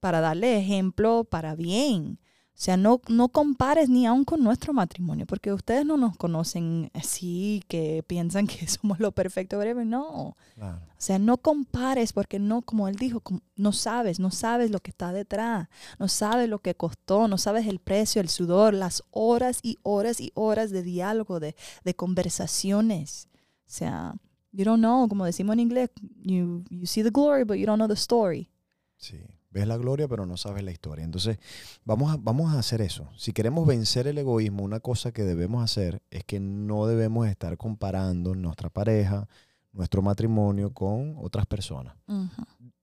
para 0.00 0.20
darle 0.20 0.58
ejemplo 0.58 1.24
para 1.24 1.54
bien. 1.54 2.18
O 2.56 2.58
sea, 2.58 2.78
no, 2.78 3.02
no 3.08 3.28
compares 3.28 3.90
ni 3.90 4.06
aún 4.06 4.24
con 4.24 4.42
nuestro 4.42 4.72
matrimonio, 4.72 5.26
porque 5.26 5.52
ustedes 5.52 5.84
no 5.84 5.98
nos 5.98 6.16
conocen 6.16 6.90
así, 6.94 7.62
que 7.68 8.02
piensan 8.06 8.46
que 8.46 8.66
somos 8.66 8.98
lo 8.98 9.12
perfecto, 9.12 9.58
whatever. 9.58 9.84
No. 9.84 10.38
Claro. 10.54 10.78
O 10.78 10.94
sea, 10.96 11.18
no 11.18 11.36
compares, 11.36 12.14
porque 12.14 12.38
no, 12.38 12.62
como 12.62 12.88
él 12.88 12.96
dijo, 12.96 13.22
no 13.56 13.72
sabes, 13.72 14.20
no 14.20 14.30
sabes 14.30 14.70
lo 14.70 14.80
que 14.80 14.90
está 14.90 15.12
detrás, 15.12 15.68
no 15.98 16.08
sabes 16.08 16.48
lo 16.48 16.60
que 16.60 16.74
costó, 16.74 17.28
no 17.28 17.36
sabes 17.36 17.66
el 17.66 17.78
precio, 17.78 18.22
el 18.22 18.30
sudor, 18.30 18.72
las 18.72 19.02
horas 19.10 19.60
y 19.62 19.76
horas 19.82 20.18
y 20.18 20.32
horas 20.34 20.70
de 20.70 20.82
diálogo, 20.82 21.40
de, 21.40 21.54
de 21.84 21.94
conversaciones. 21.94 23.28
O 23.66 23.70
sea, 23.70 24.14
you 24.52 24.64
don't 24.64 24.80
know, 24.80 25.06
como 25.08 25.26
decimos 25.26 25.52
en 25.52 25.60
inglés, 25.60 25.90
you, 26.22 26.64
you 26.70 26.86
see 26.86 27.02
the 27.02 27.10
glory, 27.10 27.44
but 27.44 27.58
you 27.58 27.66
don't 27.66 27.78
know 27.78 27.86
the 27.86 27.92
story. 27.92 28.48
Sí. 28.96 29.18
Ves 29.56 29.66
la 29.66 29.78
gloria, 29.78 30.06
pero 30.06 30.26
no 30.26 30.36
sabes 30.36 30.62
la 30.62 30.70
historia. 30.70 31.02
Entonces, 31.02 31.38
vamos 31.86 32.12
a, 32.12 32.18
vamos 32.18 32.54
a 32.54 32.58
hacer 32.58 32.82
eso. 32.82 33.08
Si 33.16 33.32
queremos 33.32 33.66
vencer 33.66 34.06
el 34.06 34.18
egoísmo, 34.18 34.62
una 34.62 34.80
cosa 34.80 35.12
que 35.12 35.22
debemos 35.22 35.64
hacer 35.64 36.02
es 36.10 36.24
que 36.24 36.40
no 36.40 36.86
debemos 36.86 37.26
estar 37.26 37.56
comparando 37.56 38.34
nuestra 38.34 38.68
pareja, 38.68 39.26
nuestro 39.72 40.02
matrimonio 40.02 40.74
con 40.74 41.14
otras 41.16 41.46
personas. 41.46 41.96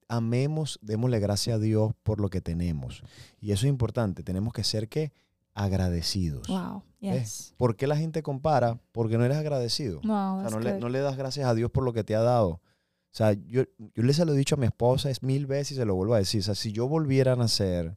Amemos, 0.08 0.80
démosle 0.82 1.20
gracias 1.20 1.54
a 1.54 1.60
Dios 1.60 1.92
por 2.02 2.20
lo 2.20 2.28
que 2.28 2.40
tenemos. 2.40 3.04
Y 3.40 3.52
eso 3.52 3.66
es 3.66 3.70
importante. 3.70 4.24
Tenemos 4.24 4.52
que 4.52 4.64
ser 4.64 4.88
¿qué? 4.88 5.12
agradecidos. 5.54 6.48
Wow, 6.48 6.82
yes. 6.98 7.54
¿Por 7.56 7.76
qué 7.76 7.86
la 7.86 7.96
gente 7.96 8.24
compara? 8.24 8.80
Porque 8.90 9.16
no 9.16 9.24
eres 9.24 9.36
agradecido. 9.36 10.00
Wow, 10.02 10.38
O 10.38 10.40
sea, 10.40 10.50
no 10.50 10.58
le, 10.58 10.80
no 10.80 10.88
le 10.88 10.98
das 10.98 11.16
gracias 11.16 11.46
a 11.46 11.54
Dios 11.54 11.70
por 11.70 11.84
lo 11.84 11.92
que 11.92 12.02
te 12.02 12.16
ha 12.16 12.20
dado. 12.20 12.60
O 13.14 13.16
sea, 13.16 13.32
yo, 13.32 13.62
yo 13.94 14.02
les 14.02 14.16
se 14.16 14.24
lo 14.24 14.34
he 14.34 14.36
dicho 14.36 14.56
a 14.56 14.58
mi 14.58 14.66
esposa 14.66 15.08
es 15.08 15.22
mil 15.22 15.46
veces 15.46 15.72
y 15.72 15.74
se 15.76 15.84
lo 15.84 15.94
vuelvo 15.94 16.14
a 16.14 16.18
decir. 16.18 16.40
O 16.40 16.42
sea, 16.42 16.56
si 16.56 16.72
yo 16.72 16.88
volviera 16.88 17.34
a 17.34 17.36
nacer, 17.36 17.96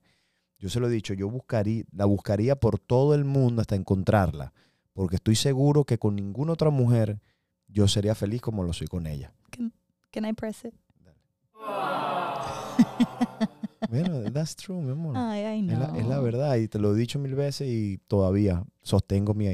yo 0.59 0.69
se 0.69 0.79
lo 0.79 0.87
he 0.87 0.91
dicho, 0.91 1.15
yo 1.15 1.27
buscaría, 1.27 1.83
la 1.91 2.05
buscaría 2.05 2.55
por 2.55 2.77
todo 2.77 3.15
el 3.15 3.25
mundo 3.25 3.61
hasta 3.61 3.75
encontrarla. 3.75 4.53
Porque 4.93 5.15
estoy 5.15 5.35
seguro 5.35 5.85
que 5.85 5.97
con 5.97 6.15
ninguna 6.15 6.53
otra 6.53 6.69
mujer 6.69 7.19
yo 7.67 7.87
sería 7.87 8.13
feliz 8.13 8.41
como 8.41 8.61
lo 8.63 8.73
soy 8.73 8.85
con 8.85 9.07
ella. 9.07 9.33
Can 10.11 10.25
I 10.25 10.33
press 10.33 10.65
it? 10.65 10.75
Bueno, 13.89 14.21
that's 14.31 14.55
true, 14.55 14.81
mi 14.81 14.91
amor. 14.91 15.13
Ay, 15.15 15.43
I 15.43 15.59
es, 15.59 15.65
know. 15.77 15.93
la, 15.93 15.99
es 15.99 16.05
la 16.07 16.19
verdad 16.19 16.55
y 16.57 16.67
te 16.67 16.77
lo 16.77 16.93
he 16.93 16.97
dicho 16.99 17.19
mil 17.19 17.35
veces 17.35 17.67
y 17.69 17.99
todavía 18.07 18.65
sostengo 18.81 19.33
mi, 19.33 19.47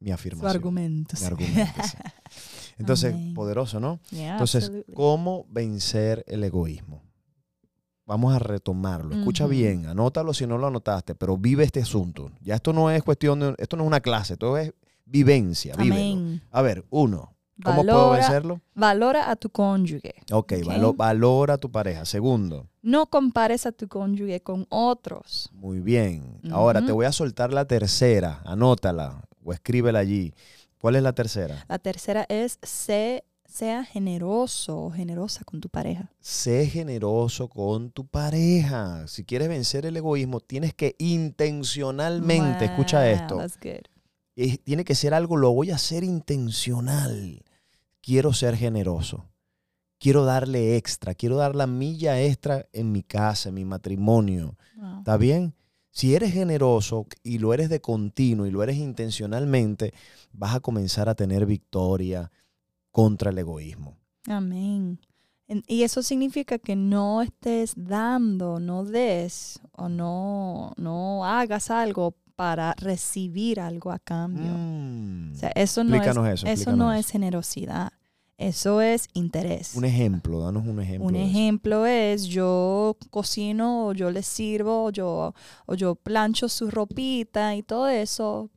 mi 0.00 0.08
Su 0.08 0.14
afirmación. 0.14 0.50
argumento. 0.50 1.14
Mi 1.20 1.26
argumento, 1.26 1.82
sí. 1.82 1.96
Entonces, 2.78 3.14
Amén. 3.14 3.34
poderoso, 3.34 3.80
¿no? 3.80 4.00
Yeah, 4.10 4.32
Entonces, 4.32 4.64
absolutely. 4.64 4.94
¿cómo 4.94 5.46
vencer 5.48 6.24
el 6.28 6.44
egoísmo? 6.44 7.02
Vamos 8.04 8.34
a 8.34 8.38
retomarlo. 8.38 9.14
Escucha 9.16 9.46
bien, 9.46 9.86
anótalo 9.86 10.32
si 10.32 10.46
no 10.46 10.58
lo 10.58 10.68
anotaste, 10.68 11.14
pero 11.16 11.36
vive 11.36 11.64
este 11.64 11.80
asunto. 11.80 12.30
Ya 12.40 12.54
esto 12.54 12.72
no 12.72 12.90
es 12.90 13.02
cuestión 13.02 13.40
de, 13.40 13.54
esto 13.58 13.76
no 13.76 13.82
es 13.82 13.86
una 13.88 14.00
clase, 14.00 14.34
esto 14.34 14.56
es 14.56 14.72
vivencia. 15.04 15.74
Amén. 15.76 16.40
A 16.52 16.62
ver, 16.62 16.84
uno, 16.90 17.34
¿cómo 17.64 17.82
puedo 17.82 18.10
vencerlo? 18.10 18.60
valora 18.74 19.28
a 19.28 19.34
tu 19.34 19.50
cónyuge. 19.50 20.14
Ok, 20.30 20.52
Ok. 20.60 20.66
valo- 20.66 20.94
valora 20.94 21.54
a 21.54 21.58
tu 21.58 21.70
pareja. 21.72 22.04
Segundo, 22.04 22.68
No 22.82 23.06
compares 23.06 23.66
a 23.66 23.72
tu 23.72 23.88
cónyuge 23.88 24.40
con 24.40 24.66
otros. 24.68 25.48
muy 25.52 25.80
bien. 25.80 26.38
Ahora 26.52 26.84
te 26.86 26.92
voy 26.92 27.06
a 27.06 27.12
soltar 27.12 27.52
la 27.52 27.64
tercera, 27.64 28.40
anótala 28.44 29.26
o 29.42 29.52
escríbela 29.52 29.98
allí. 29.98 30.32
¿Cuál 30.80 30.96
es 30.96 31.02
la 31.02 31.12
tercera? 31.14 31.64
La 31.68 31.78
tercera 31.78 32.26
es 32.28 32.58
sé- 32.62 33.24
sea 33.48 33.84
generoso 33.84 34.76
o 34.86 34.90
generosa 34.90 35.44
con 35.44 35.60
tu 35.60 35.68
pareja. 35.68 36.10
Sé 36.20 36.66
generoso 36.66 37.48
con 37.48 37.90
tu 37.90 38.06
pareja. 38.06 39.06
Si 39.06 39.24
quieres 39.24 39.48
vencer 39.48 39.86
el 39.86 39.96
egoísmo, 39.96 40.40
tienes 40.40 40.74
que 40.74 40.96
intencionalmente, 40.98 42.64
escucha 42.66 43.08
esto, 43.10 43.36
that's 43.38 43.58
good. 43.62 43.86
es- 44.36 44.60
tiene 44.62 44.84
que 44.84 44.94
ser 44.94 45.14
algo, 45.14 45.36
lo 45.36 45.52
voy 45.52 45.70
a 45.70 45.76
hacer 45.76 46.04
intencional. 46.04 47.42
Quiero 48.02 48.32
ser 48.32 48.56
generoso. 48.56 49.24
Quiero 49.98 50.24
darle 50.24 50.76
extra, 50.76 51.14
quiero 51.14 51.36
dar 51.36 51.56
la 51.56 51.66
milla 51.66 52.20
extra 52.20 52.66
en 52.72 52.92
mi 52.92 53.02
casa, 53.02 53.48
en 53.48 53.54
mi 53.54 53.64
matrimonio. 53.64 54.56
Wow. 54.76 54.98
¿Está 54.98 55.16
bien? 55.16 55.54
Si 55.96 56.14
eres 56.14 56.34
generoso 56.34 57.06
y 57.22 57.38
lo 57.38 57.54
eres 57.54 57.70
de 57.70 57.80
continuo 57.80 58.44
y 58.44 58.50
lo 58.50 58.62
eres 58.62 58.76
intencionalmente, 58.76 59.94
vas 60.30 60.54
a 60.54 60.60
comenzar 60.60 61.08
a 61.08 61.14
tener 61.14 61.46
victoria 61.46 62.30
contra 62.90 63.30
el 63.30 63.38
egoísmo. 63.38 63.96
Amén. 64.28 65.00
Y 65.66 65.84
eso 65.84 66.02
significa 66.02 66.58
que 66.58 66.76
no 66.76 67.22
estés 67.22 67.72
dando, 67.78 68.60
no 68.60 68.84
des 68.84 69.58
o 69.72 69.88
no, 69.88 70.74
no 70.76 71.24
hagas 71.24 71.70
algo 71.70 72.14
para 72.34 72.74
recibir 72.74 73.58
algo 73.58 73.90
a 73.90 73.98
cambio. 73.98 74.52
Mm. 74.54 75.32
O 75.32 75.34
sea, 75.34 75.50
eso 75.54 75.82
no, 75.82 75.94
es, 75.94 76.02
Explícanos 76.02 76.26
eso. 76.26 76.46
eso 76.46 76.52
explícanos 76.52 76.78
no 76.78 76.92
eso. 76.92 77.00
es 77.00 77.10
generosidad. 77.10 77.92
Eso 78.38 78.82
es 78.82 79.08
interés. 79.14 79.74
Un 79.74 79.84
ejemplo, 79.86 80.40
danos 80.40 80.66
un 80.66 80.78
ejemplo. 80.80 81.08
Un 81.08 81.16
ejemplo 81.16 81.86
es 81.86 82.24
yo 82.26 82.96
cocino 83.10 83.86
o 83.86 83.92
yo 83.94 84.10
le 84.10 84.22
sirvo 84.22 84.84
o 84.84 84.90
yo, 84.90 85.34
o 85.64 85.74
yo 85.74 85.94
plancho 85.94 86.48
su 86.50 86.70
ropita 86.70 87.54
y 87.54 87.62
todo 87.62 87.88
eso 87.88 88.50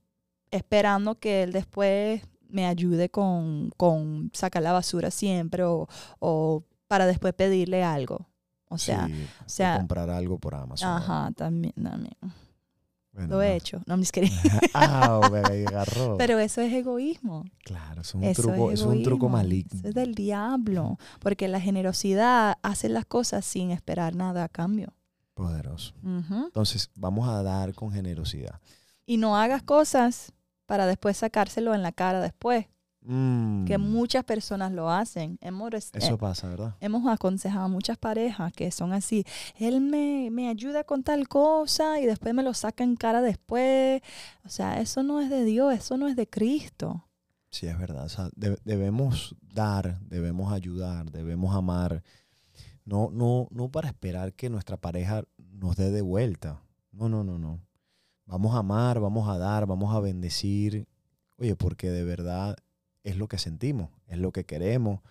esperando 0.52 1.16
que 1.20 1.44
él 1.44 1.54
después 1.54 2.22
me 2.50 2.66
ayude 2.66 3.10
con, 3.10 3.70
con 3.78 4.32
sacar 4.34 4.64
la 4.64 4.74
basura 4.74 5.12
siempre 5.12 5.64
o, 5.64 5.88
o 6.20 6.64
para 6.88 7.06
después 7.06 7.34
pedirle 7.34 7.84
algo. 7.84 8.28
O 8.70 8.78
sea, 8.78 9.08
Sí, 9.08 9.14
o 9.46 9.50
sea- 9.50 9.78
comprar 9.78 10.10
algo 10.10 10.38
por 10.40 10.56
Amazon. 10.56 10.90
ajá, 10.90 11.32
también, 11.38 11.74
también. 11.82 12.16
Bueno, 13.20 13.36
Lo 13.36 13.42
he 13.42 13.50
no. 13.50 13.54
hecho. 13.56 13.82
No 13.86 13.98
me 13.98 14.06
ah, 14.74 15.30
me 15.32 15.40
agarró. 15.68 16.16
Pero 16.18 16.40
eso 16.40 16.62
es 16.62 16.72
egoísmo. 16.74 17.44
claro, 17.64 18.02
es 18.02 18.16
un 18.16 18.24
Eso 18.24 18.44
truco, 18.44 18.72
es 18.72 18.80
es 18.80 18.86
un 18.86 19.04
truco 19.04 19.28
maligno. 19.30 19.78
Eso 19.80 19.90
es 19.90 19.96
del 19.96 20.16
diablo. 20.16 20.98
Porque 21.20 21.48
la 21.48 21.60
generosidad 21.60 22.58
hace 22.64 22.88
las 22.88 23.06
cosas 23.06 23.44
sin 23.46 23.72
esperar 23.72 24.16
nada 24.16 24.46
a 24.46 24.50
cambio. 24.50 24.94
Poderoso. 25.34 25.94
Entonces, 26.04 26.90
vamos 26.96 27.28
a 27.28 27.44
dar 27.44 27.74
con 27.74 27.92
generosidad. 27.92 28.60
Y 29.06 29.18
no 29.18 29.36
hagas 29.38 29.64
cosas 29.64 30.34
para 30.66 30.86
después 30.86 31.18
sacárselo 31.18 31.74
en 31.74 31.82
la 31.82 31.92
cara 31.92 32.22
después. 32.22 32.68
Mm, 33.02 33.66
Que 33.66 33.78
muchas 33.78 34.26
personas 34.26 34.72
lo 34.74 34.90
hacen. 34.92 35.38
Hemos, 35.42 35.72
Eso 35.74 36.16
eh, 36.16 36.18
pasa, 36.18 36.50
¿verdad? 36.50 36.76
hemos 36.82 37.08
aconsejado 37.08 37.66
a 37.66 37.68
muchas 37.70 37.98
parejas 37.98 38.52
que 38.54 38.70
son 38.72 38.92
así. 38.94 39.24
Él 39.58 39.80
me, 39.82 40.30
me 40.32 40.50
ayuda 40.50 40.84
con 40.84 41.04
tal 41.04 41.28
cosa 41.28 42.00
y 42.00 42.06
después 42.06 42.34
me 42.34 42.44
lo 42.44 42.54
saca 42.54 42.84
en 42.84 42.96
cara 42.98 43.22
después. 43.22 44.02
O 44.44 44.50
sea, 44.50 44.82
eso 44.82 45.02
no 45.04 45.22
es 45.22 45.30
de 45.30 45.46
Dios, 45.46 45.74
eso 45.74 45.98
no 45.98 46.08
es 46.08 46.16
de 46.18 46.28
Cristo. 46.28 47.06
Sí, 47.50 47.68
es 47.68 47.78
verdad. 47.80 48.04
O 48.06 48.10
sea, 48.10 48.30
de- 48.36 48.60
debemos 48.66 49.36
dar, 49.42 50.00
debemos 50.02 50.52
ayudar, 50.52 51.10
debemos 51.10 51.56
amar. 51.56 52.04
No, 52.86 53.10
no, 53.12 53.48
no 53.52 53.70
para 53.70 53.88
esperar 53.88 54.34
que 54.34 54.50
nuestra 54.50 54.76
pareja 54.78 55.24
nos 55.38 55.76
dé 55.78 55.90
de 55.92 56.02
vuelta. 56.02 56.62
No, 56.92 57.08
no, 57.08 57.24
no, 57.24 57.38
no. 57.40 57.60
Vamos 58.26 58.54
a 58.56 58.60
amar, 58.60 59.00
vamos 59.00 59.28
a 59.30 59.38
dar, 59.38 59.66
vamos 59.66 59.96
a 59.96 60.00
bendecir. 60.00 60.86
Oye, 61.38 61.56
porque 61.56 61.90
de 61.90 62.04
verdad 62.04 62.58
es 63.04 63.18
lo 63.18 63.28
que 63.28 63.38
sentimos, 63.38 63.90
es 64.08 64.18
lo 64.18 64.32
que 64.32 64.46
queremos, 64.46 65.02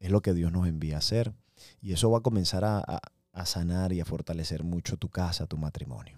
es 0.00 0.10
lo 0.10 0.22
que 0.22 0.34
Dios 0.34 0.52
nos 0.52 0.66
envía 0.66 0.96
a 0.96 0.98
hacer. 0.98 1.34
Y 1.80 1.92
eso 1.92 2.10
va 2.10 2.18
a 2.18 2.22
comenzar 2.22 2.64
a, 2.64 2.78
a- 2.78 3.46
sanar 3.46 3.92
y 3.92 4.00
a 4.00 4.04
fortalecer 4.04 4.62
mucho 4.64 4.96
tu 4.96 5.08
casa, 5.08 5.46
tu 5.46 5.56
matrimonio. 5.56 6.16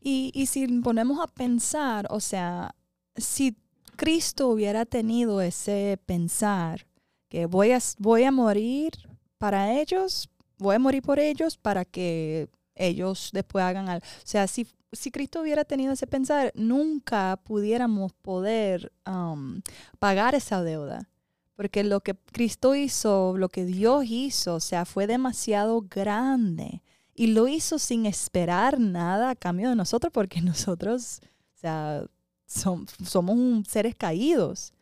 Y, 0.00 0.30
y 0.34 0.46
si 0.46 0.66
ponemos 0.82 1.20
a 1.20 1.26
pensar, 1.28 2.06
o 2.10 2.18
sea, 2.20 2.74
si 3.16 3.56
Cristo 3.96 4.48
hubiera 4.48 4.84
tenido 4.84 5.40
ese 5.40 5.98
pensar 6.06 6.86
que 7.28 7.46
voy 7.46 7.70
a, 7.72 7.78
voy 7.98 8.24
a 8.24 8.32
morir 8.32 8.92
para 9.38 9.72
ellos, 9.80 10.28
voy 10.58 10.74
a 10.76 10.78
morir 10.78 11.02
por 11.02 11.18
ellos 11.18 11.56
para 11.56 11.84
que 11.84 12.48
ellos 12.74 13.30
después 13.32 13.64
hagan 13.64 13.88
algo. 13.88 14.04
O 14.06 14.26
sea, 14.26 14.46
si, 14.46 14.66
si 14.92 15.10
Cristo 15.10 15.40
hubiera 15.40 15.64
tenido 15.64 15.92
ese 15.92 16.06
pensar, 16.06 16.52
nunca 16.54 17.40
pudiéramos 17.44 18.12
poder 18.14 18.92
um, 19.06 19.60
pagar 19.98 20.34
esa 20.34 20.62
deuda. 20.62 21.08
Porque 21.54 21.84
lo 21.84 22.00
que 22.00 22.14
Cristo 22.32 22.74
hizo, 22.74 23.34
lo 23.38 23.48
que 23.48 23.64
Dios 23.64 24.04
hizo, 24.08 24.56
o 24.56 24.60
sea, 24.60 24.84
fue 24.84 25.06
demasiado 25.06 25.82
grande. 25.82 26.82
Y 27.14 27.28
lo 27.28 27.48
hizo 27.48 27.78
sin 27.78 28.04
esperar 28.04 28.78
nada 28.78 29.30
a 29.30 29.34
cambio 29.36 29.70
de 29.70 29.76
nosotros, 29.76 30.12
porque 30.12 30.40
nosotros, 30.42 31.20
o 31.56 31.58
sea, 31.58 32.04
som- 32.48 32.86
somos 33.04 33.36
un- 33.36 33.64
seres 33.64 33.94
caídos. 33.94 34.72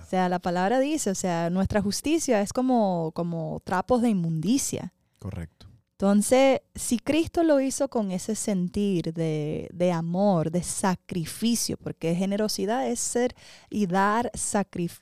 O 0.00 0.06
sea, 0.10 0.28
la 0.28 0.38
palabra 0.40 0.80
dice, 0.80 1.10
o 1.10 1.14
sea, 1.14 1.50
nuestra 1.50 1.80
justicia 1.82 2.40
es 2.42 2.52
como, 2.52 3.12
como 3.14 3.60
trapos 3.64 4.02
de 4.02 4.08
inmundicia. 4.10 4.92
Correcto. 5.20 5.59
Entonces, 6.00 6.62
si 6.74 6.98
Cristo 6.98 7.42
lo 7.42 7.60
hizo 7.60 7.88
con 7.88 8.10
ese 8.10 8.34
sentir 8.34 9.12
de, 9.12 9.68
de 9.70 9.92
amor, 9.92 10.50
de 10.50 10.62
sacrificio, 10.62 11.76
porque 11.76 12.14
generosidad 12.14 12.88
es 12.88 13.00
ser 13.00 13.34
y 13.68 13.84
dar 13.84 14.32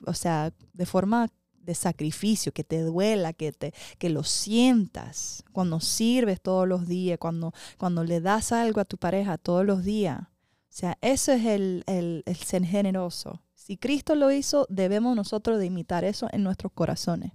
o 0.07 0.13
sea, 0.13 0.53
de 0.73 0.87
forma 0.87 1.29
de 1.55 1.77
sacrificio, 1.77 2.51
que 2.51 2.65
te 2.65 2.83
duela, 2.83 3.33
que, 3.33 3.53
te, 3.53 3.73
que 3.99 4.11
lo 4.11 4.25
sientas 4.25 5.45
cuando 5.53 5.79
sirves 5.79 6.41
todos 6.41 6.67
los 6.67 6.89
días, 6.89 7.17
cuando, 7.21 7.53
cuando 7.77 8.03
le 8.03 8.21
das 8.21 8.51
algo 8.51 8.81
a 8.81 8.85
tu 8.85 8.97
pareja 8.97 9.39
todos 9.39 9.65
los 9.65 9.85
días. 9.85 10.23
O 10.23 10.27
sea, 10.71 10.99
eso 11.01 11.31
es 11.31 11.45
el, 11.45 11.85
el, 11.87 12.25
el 12.27 12.37
ser 12.39 12.65
generoso. 12.65 13.41
Si 13.55 13.77
Cristo 13.77 14.17
lo 14.17 14.33
hizo, 14.33 14.67
debemos 14.69 15.15
nosotros 15.15 15.61
de 15.61 15.67
imitar 15.67 16.03
eso 16.03 16.27
en 16.33 16.43
nuestros 16.43 16.73
corazones. 16.73 17.31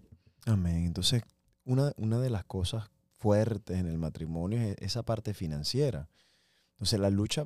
Amén. 0.45 0.83
Entonces, 0.85 1.23
una, 1.63 1.93
una 1.95 2.19
de 2.19 2.29
las 2.29 2.43
cosas 2.43 2.89
fuertes 3.23 3.79
en 3.79 3.87
el 3.87 3.97
matrimonio 3.97 4.59
es 4.59 4.75
esa 4.79 5.01
parte 5.01 5.33
financiera. 5.33 6.09
Entonces, 6.73 6.99
la 6.99 7.09
lucha, 7.09 7.45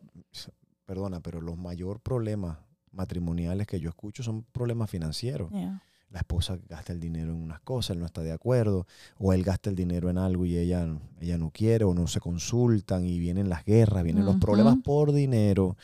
perdona, 0.88 1.20
pero 1.20 1.40
los 1.40 1.56
mayor 1.56 2.00
problemas 2.00 2.58
matrimoniales 2.92 3.68
que 3.68 3.80
yo 3.80 3.90
escucho 3.90 4.24
son 4.24 4.42
problemas 4.52 4.90
financieros. 4.90 5.52
Yeah. 5.52 5.84
La 6.10 6.20
esposa 6.20 6.58
gasta 6.68 6.94
el 6.94 7.00
dinero 7.00 7.32
en 7.32 7.44
unas 7.44 7.60
cosas, 7.60 7.92
él 7.92 8.00
no 8.00 8.08
está 8.08 8.24
de 8.24 8.32
acuerdo, 8.32 8.88
o 9.20 9.34
él 9.34 9.44
gasta 9.44 9.70
el 9.70 9.76
dinero 9.76 10.10
en 10.10 10.18
algo 10.18 10.48
y 10.48 10.58
ella, 10.58 10.88
ella 11.20 11.38
no 11.38 11.52
quiere, 11.52 11.86
o 11.86 11.94
no 11.94 12.08
se 12.08 12.20
consultan 12.20 13.06
y 13.06 13.20
vienen 13.20 13.48
las 13.48 13.64
guerras, 13.64 14.04
vienen 14.04 14.26
los 14.26 14.38
problemas 14.38 14.78
por 14.84 15.12
dinero. 15.12 15.78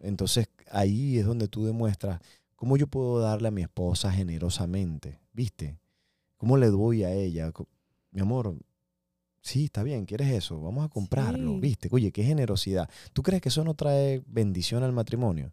Entonces, 0.00 0.48
ahí 0.72 1.18
es 1.18 1.26
donde 1.26 1.46
tú 1.46 1.66
demuestras 1.66 2.20
cómo 2.56 2.76
yo 2.76 2.88
puedo 2.88 3.20
darle 3.20 3.46
a 3.46 3.52
mi 3.52 3.62
esposa 3.62 4.10
generosamente, 4.10 5.20
¿viste? 5.32 5.78
¿Cómo 6.36 6.56
le 6.56 6.66
doy 6.66 7.04
a 7.04 7.12
ella? 7.12 7.52
Mi 8.10 8.22
amor, 8.22 8.56
sí, 9.40 9.64
está 9.64 9.82
bien, 9.82 10.04
¿quieres 10.06 10.28
eso? 10.32 10.60
Vamos 10.60 10.84
a 10.84 10.88
comprarlo, 10.88 11.54
Sí. 11.54 11.60
¿viste? 11.60 11.88
Oye, 11.90 12.12
qué 12.12 12.22
generosidad. 12.24 12.88
¿Tú 13.12 13.22
crees 13.22 13.42
que 13.42 13.48
eso 13.48 13.64
no 13.64 13.74
trae 13.74 14.22
bendición 14.26 14.82
al 14.82 14.92
matrimonio? 14.92 15.52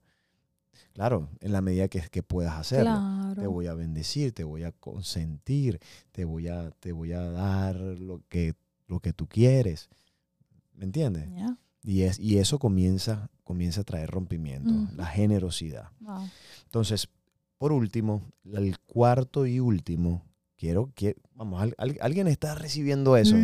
Claro, 0.94 1.30
en 1.42 1.52
la 1.52 1.62
medida 1.62 1.88
que, 1.88 2.02
que 2.10 2.24
puedas 2.24 2.56
hacerlo. 2.58 2.92
Claro. 2.92 3.42
Te 3.42 3.48
voy 3.48 3.68
a 3.68 3.74
bendecir, 3.76 4.32
te 4.34 4.44
voy 4.44 4.64
a 4.64 4.72
consentir, 4.72 5.80
te 6.12 6.26
voy 6.26 6.48
a, 6.48 6.72
te 6.72 6.92
voy 6.92 7.12
a 7.14 7.22
dar 7.22 7.76
lo 7.76 8.24
que, 8.30 8.56
lo 8.88 9.00
que 9.00 9.14
tú 9.14 9.28
quieres. 9.28 9.90
¿Me 10.74 10.86
entiendes? 10.86 11.30
Yeah. 11.30 11.58
Y, 11.84 12.02
es, 12.02 12.20
y 12.20 12.40
eso 12.40 12.58
comienza, 12.58 13.30
comienza 13.44 13.82
a 13.82 13.84
traer 13.84 14.10
rompimiento, 14.10 14.74
la 14.96 15.06
generosidad. 15.06 15.92
Wow. 16.00 16.28
Entonces, 16.66 17.08
por 17.60 17.72
último, 17.72 18.24
el 18.54 18.80
cuarto 18.80 19.46
y 19.46 19.60
último, 19.60 20.24
quiero 20.58 20.92
que, 20.96 21.16
vamos, 21.36 21.62
al- 21.62 21.76
al- 21.78 21.98
alguien 22.02 22.28
está 22.28 22.56
recibiendo 22.56 23.16
eso. 23.18 23.36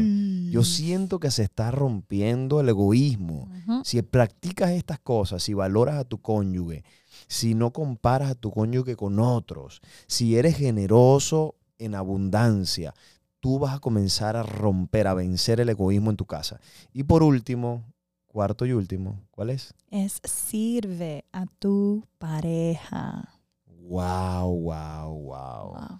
Yo 0.51 0.61
Mm. 0.61 0.65
siento 0.65 1.19
que 1.19 1.31
se 1.31 1.43
está 1.43 1.71
rompiendo 1.71 2.59
el 2.59 2.69
egoísmo. 2.69 3.49
Si 3.83 4.01
practicas 4.01 4.71
estas 4.71 4.99
cosas, 4.99 5.41
si 5.43 5.53
valoras 5.53 5.95
a 5.95 6.03
tu 6.03 6.19
cónyuge, 6.21 6.83
si 7.27 7.53
no 7.55 7.71
comparas 7.71 8.31
a 8.31 8.35
tu 8.35 8.51
cónyuge 8.51 8.95
con 8.95 9.19
otros, 9.19 9.81
si 10.07 10.35
eres 10.37 10.57
generoso 10.57 11.55
en 11.79 11.95
abundancia, 11.95 12.93
tú 13.39 13.59
vas 13.59 13.75
a 13.75 13.79
comenzar 13.79 14.35
a 14.35 14.43
romper, 14.43 15.07
a 15.07 15.13
vencer 15.13 15.59
el 15.59 15.69
egoísmo 15.69 16.09
en 16.11 16.17
tu 16.17 16.25
casa. 16.25 16.59
Y 16.93 17.03
por 17.03 17.23
último, 17.23 17.83
cuarto 18.27 18.65
y 18.65 18.71
último, 18.73 19.19
¿cuál 19.31 19.49
es? 19.51 19.73
Es 19.91 20.19
sirve 20.23 21.25
a 21.31 21.45
tu 21.59 22.03
pareja. 22.17 23.29
Wow, 23.67 24.47
wow, 24.49 25.09
wow. 25.13 25.73
Wow. 25.73 25.99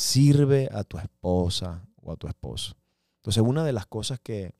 Sirve 0.00 0.66
a 0.72 0.82
tu 0.82 0.96
esposa 0.96 1.86
o 2.00 2.10
a 2.10 2.16
tu 2.16 2.26
esposo. 2.26 2.74
Entonces, 3.16 3.42
una 3.42 3.64
de 3.64 3.72
las 3.72 3.84
cosas 3.84 4.18
que, 4.18 4.54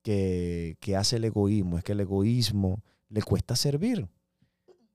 que, 0.00 0.78
que 0.80 0.96
hace 0.96 1.16
el 1.16 1.24
egoísmo 1.26 1.76
es 1.76 1.84
que 1.84 1.92
el 1.92 2.00
egoísmo 2.00 2.82
le 3.10 3.20
cuesta 3.20 3.54
servir. 3.54 4.08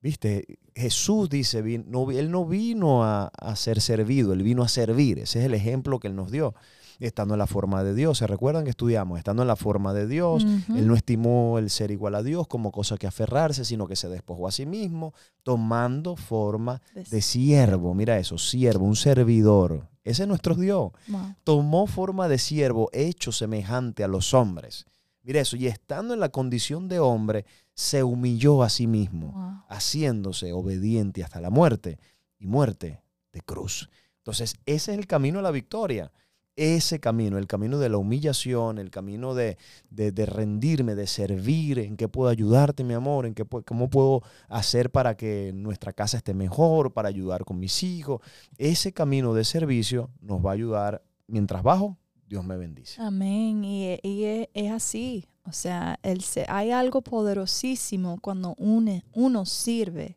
¿Viste? 0.00 0.58
Jesús 0.74 1.28
dice, 1.28 1.62
no, 1.86 2.10
él 2.10 2.32
no 2.32 2.44
vino 2.44 3.04
a, 3.04 3.26
a 3.28 3.54
ser 3.54 3.80
servido, 3.80 4.32
él 4.32 4.42
vino 4.42 4.64
a 4.64 4.68
servir. 4.68 5.20
Ese 5.20 5.38
es 5.38 5.44
el 5.44 5.54
ejemplo 5.54 6.00
que 6.00 6.08
él 6.08 6.16
nos 6.16 6.32
dio. 6.32 6.56
Estando 7.06 7.34
en 7.34 7.38
la 7.38 7.46
forma 7.46 7.82
de 7.82 7.94
Dios, 7.94 8.18
¿se 8.18 8.26
recuerdan 8.26 8.64
que 8.64 8.70
estudiamos? 8.70 9.18
Estando 9.18 9.42
en 9.42 9.48
la 9.48 9.56
forma 9.56 9.92
de 9.92 10.06
Dios, 10.06 10.44
él 10.44 10.86
no 10.86 10.94
estimó 10.94 11.58
el 11.58 11.68
ser 11.70 11.90
igual 11.90 12.14
a 12.14 12.22
Dios 12.22 12.46
como 12.46 12.70
cosa 12.70 12.96
que 12.96 13.06
aferrarse, 13.06 13.64
sino 13.64 13.86
que 13.88 13.96
se 13.96 14.08
despojó 14.08 14.46
a 14.46 14.52
sí 14.52 14.66
mismo, 14.66 15.12
tomando 15.42 16.14
forma 16.16 16.80
de 16.94 17.20
siervo. 17.20 17.94
Mira 17.94 18.18
eso, 18.18 18.38
siervo, 18.38 18.84
un 18.84 18.96
servidor. 18.96 19.88
Ese 20.04 20.22
es 20.22 20.28
nuestro 20.28 20.54
Dios. 20.54 20.92
Wow. 21.08 21.34
Tomó 21.44 21.86
forma 21.86 22.28
de 22.28 22.38
siervo, 22.38 22.88
hecho 22.92 23.32
semejante 23.32 24.04
a 24.04 24.08
los 24.08 24.32
hombres. 24.34 24.84
Mira 25.22 25.40
eso, 25.40 25.56
y 25.56 25.66
estando 25.68 26.14
en 26.14 26.20
la 26.20 26.30
condición 26.30 26.88
de 26.88 26.98
hombre, 26.98 27.44
se 27.74 28.02
humilló 28.02 28.62
a 28.62 28.68
sí 28.68 28.86
mismo, 28.86 29.32
Wow. 29.32 29.64
haciéndose 29.68 30.52
obediente 30.52 31.22
hasta 31.24 31.40
la 31.40 31.50
muerte 31.50 31.98
y 32.38 32.46
muerte 32.46 33.00
de 33.32 33.40
cruz. 33.40 33.88
Entonces, 34.18 34.54
ese 34.66 34.92
es 34.92 34.98
el 34.98 35.06
camino 35.06 35.38
a 35.38 35.42
la 35.42 35.50
victoria. 35.50 36.12
Ese 36.56 37.00
camino, 37.00 37.38
el 37.38 37.46
camino 37.46 37.78
de 37.78 37.88
la 37.88 37.96
humillación, 37.96 38.78
el 38.78 38.90
camino 38.90 39.34
de, 39.34 39.56
de- 39.90 40.26
rendirme, 40.26 40.94
de 40.94 41.06
servir, 41.06 41.78
en 41.78 41.96
qué 41.96 42.08
puedo 42.08 42.28
ayudarte, 42.30 42.84
mi 42.84 42.94
amor, 42.94 43.26
en 43.26 43.34
qué, 43.34 43.44
cómo 43.44 43.88
puedo 43.88 44.22
hacer 44.48 44.90
para 44.90 45.16
que 45.16 45.52
nuestra 45.54 45.92
casa 45.92 46.18
esté 46.18 46.34
mejor, 46.34 46.92
para 46.92 47.08
ayudar 47.08 47.44
con 47.44 47.58
mis 47.58 47.82
hijos. 47.82 48.20
Ese 48.58 48.92
camino 48.92 49.32
de 49.34 49.44
servicio 49.44 50.10
nos 50.20 50.44
va 50.44 50.50
a 50.50 50.54
ayudar 50.54 51.02
mientras 51.26 51.62
bajo, 51.62 51.96
Dios 52.28 52.44
me 52.44 52.56
bendice. 52.56 53.00
Amén. 53.00 53.64
Y, 53.64 53.98
y 54.02 54.24
es, 54.24 54.48
es 54.52 54.70
así. 54.72 55.26
O 55.44 55.52
sea, 55.52 55.98
el 56.02 56.22
hay 56.48 56.70
algo 56.70 57.02
poderosísimo 57.02 58.18
cuando 58.20 58.54
une, 58.58 59.04
uno 59.12 59.44
sirve, 59.44 60.16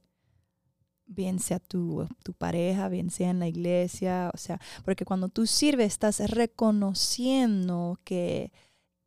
bien 1.08 1.40
sea 1.40 1.60
tu, 1.60 2.08
tu 2.24 2.34
pareja, 2.34 2.90
bien 2.90 3.10
sea 3.10 3.30
en 3.30 3.40
la 3.40 3.48
iglesia. 3.48 4.32
O 4.34 4.38
sea, 4.38 4.60
porque 4.84 5.06
cuando 5.06 5.30
tú 5.30 5.46
sirves 5.48 5.88
estás 5.94 6.20
reconociendo 6.30 8.00
que, 8.04 8.52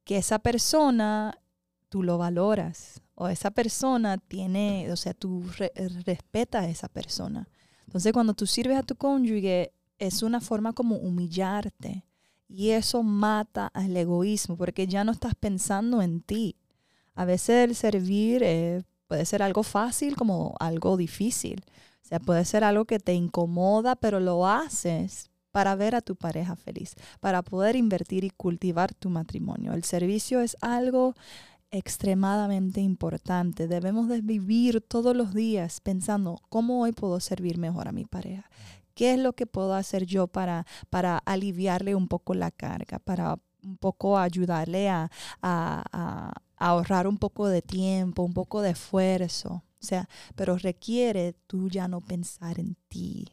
que 0.05 0.19
esa 0.19 0.39
persona 0.39 1.39
tú 1.89 2.03
lo 2.03 2.19
valoras. 2.19 3.01
O 3.15 3.29
esa 3.29 3.51
persona 3.51 4.19
tiene, 4.19 4.91
o 4.93 4.97
sea, 4.97 5.13
tú 5.15 5.45
re- 5.59 5.73
respetas 6.05 6.65
a 6.65 6.69
esa 6.69 6.89
persona. 6.89 7.49
Entonces, 7.87 8.13
cuando 8.13 8.35
tú 8.35 8.47
sirves 8.47 8.79
a 8.79 8.83
tu 8.85 8.95
cónyuge, 8.97 9.73
es 9.99 10.23
una 10.23 10.41
forma 10.41 10.73
como 10.73 10.97
humillarte. 10.97 12.05
Y 12.49 12.71
eso 12.71 13.03
mata 13.03 13.67
al 13.75 13.97
egoísmo 13.97 14.57
porque 14.57 14.87
ya 14.87 15.05
no 15.05 15.13
estás 15.13 15.35
pensando 15.35 16.01
en 16.01 16.21
ti. 16.23 16.57
A 17.15 17.25
veces 17.25 17.69
el 17.69 17.75
servir 17.75 18.43
eh, 18.45 18.83
puede 19.09 19.25
ser 19.27 19.43
algo 19.43 19.63
fácil 19.65 20.17
como 20.17 20.55
algo 20.61 20.97
difícil. 20.97 21.65
O 22.09 22.11
sea, 22.11 22.21
puede 22.21 22.47
ser 22.47 22.65
algo 22.65 22.87
que 22.87 22.99
te 22.99 23.13
incomoda, 23.13 23.95
pero 23.95 24.19
lo 24.19 24.47
haces 24.47 25.31
para 25.53 25.75
ver 25.75 25.95
a 25.95 26.01
tu 26.01 26.17
pareja 26.17 26.57
feliz, 26.57 26.95
para 27.21 27.43
poder 27.43 27.77
invertir 27.77 28.25
y 28.25 28.31
cultivar 28.31 28.95
tu 28.95 29.11
matrimonio. 29.11 29.75
El 29.75 29.85
servicio 29.85 30.41
es 30.41 30.57
algo 30.63 31.15
extremadamente 31.71 32.81
importante. 32.81 33.69
Debemos 33.69 34.09
de 34.09 34.23
vivir 34.23 34.81
todos 34.81 35.15
los 35.15 35.35
días 35.35 35.81
pensando 35.83 36.41
cómo 36.49 36.81
hoy 36.81 36.93
puedo 36.93 37.21
servir 37.21 37.59
mejor 37.59 37.89
a 37.89 37.93
mi 37.93 38.07
pareja. 38.07 38.49
¿Qué 38.95 39.13
es 39.13 39.19
lo 39.21 39.35
que 39.35 39.47
puedo 39.47 39.75
hacer 39.75 40.07
yo 40.07 40.29
para, 40.29 40.65
para 40.89 41.19
aliviarle 41.19 41.95
un 41.95 42.09
poco 42.09 42.33
la 42.35 42.51
carga, 42.51 42.99
para 43.01 43.39
un 43.63 43.77
poco 43.77 44.17
ayudarle 44.19 44.89
a, 44.89 45.11
a- 45.43 46.33
ahorrar 46.57 47.07
un 47.07 47.19
poco 47.19 47.49
de 47.49 47.61
tiempo, 47.63 48.23
un 48.23 48.33
poco 48.33 48.63
de 48.63 48.71
esfuerzo? 48.71 49.63
O 49.81 49.85
sea, 49.85 50.09
pero 50.35 50.57
requiere 50.57 51.35
tú 51.47 51.69
ya 51.69 51.89
no 51.89 52.01
pensar 52.01 52.59
en 52.59 52.77
ti. 52.89 53.29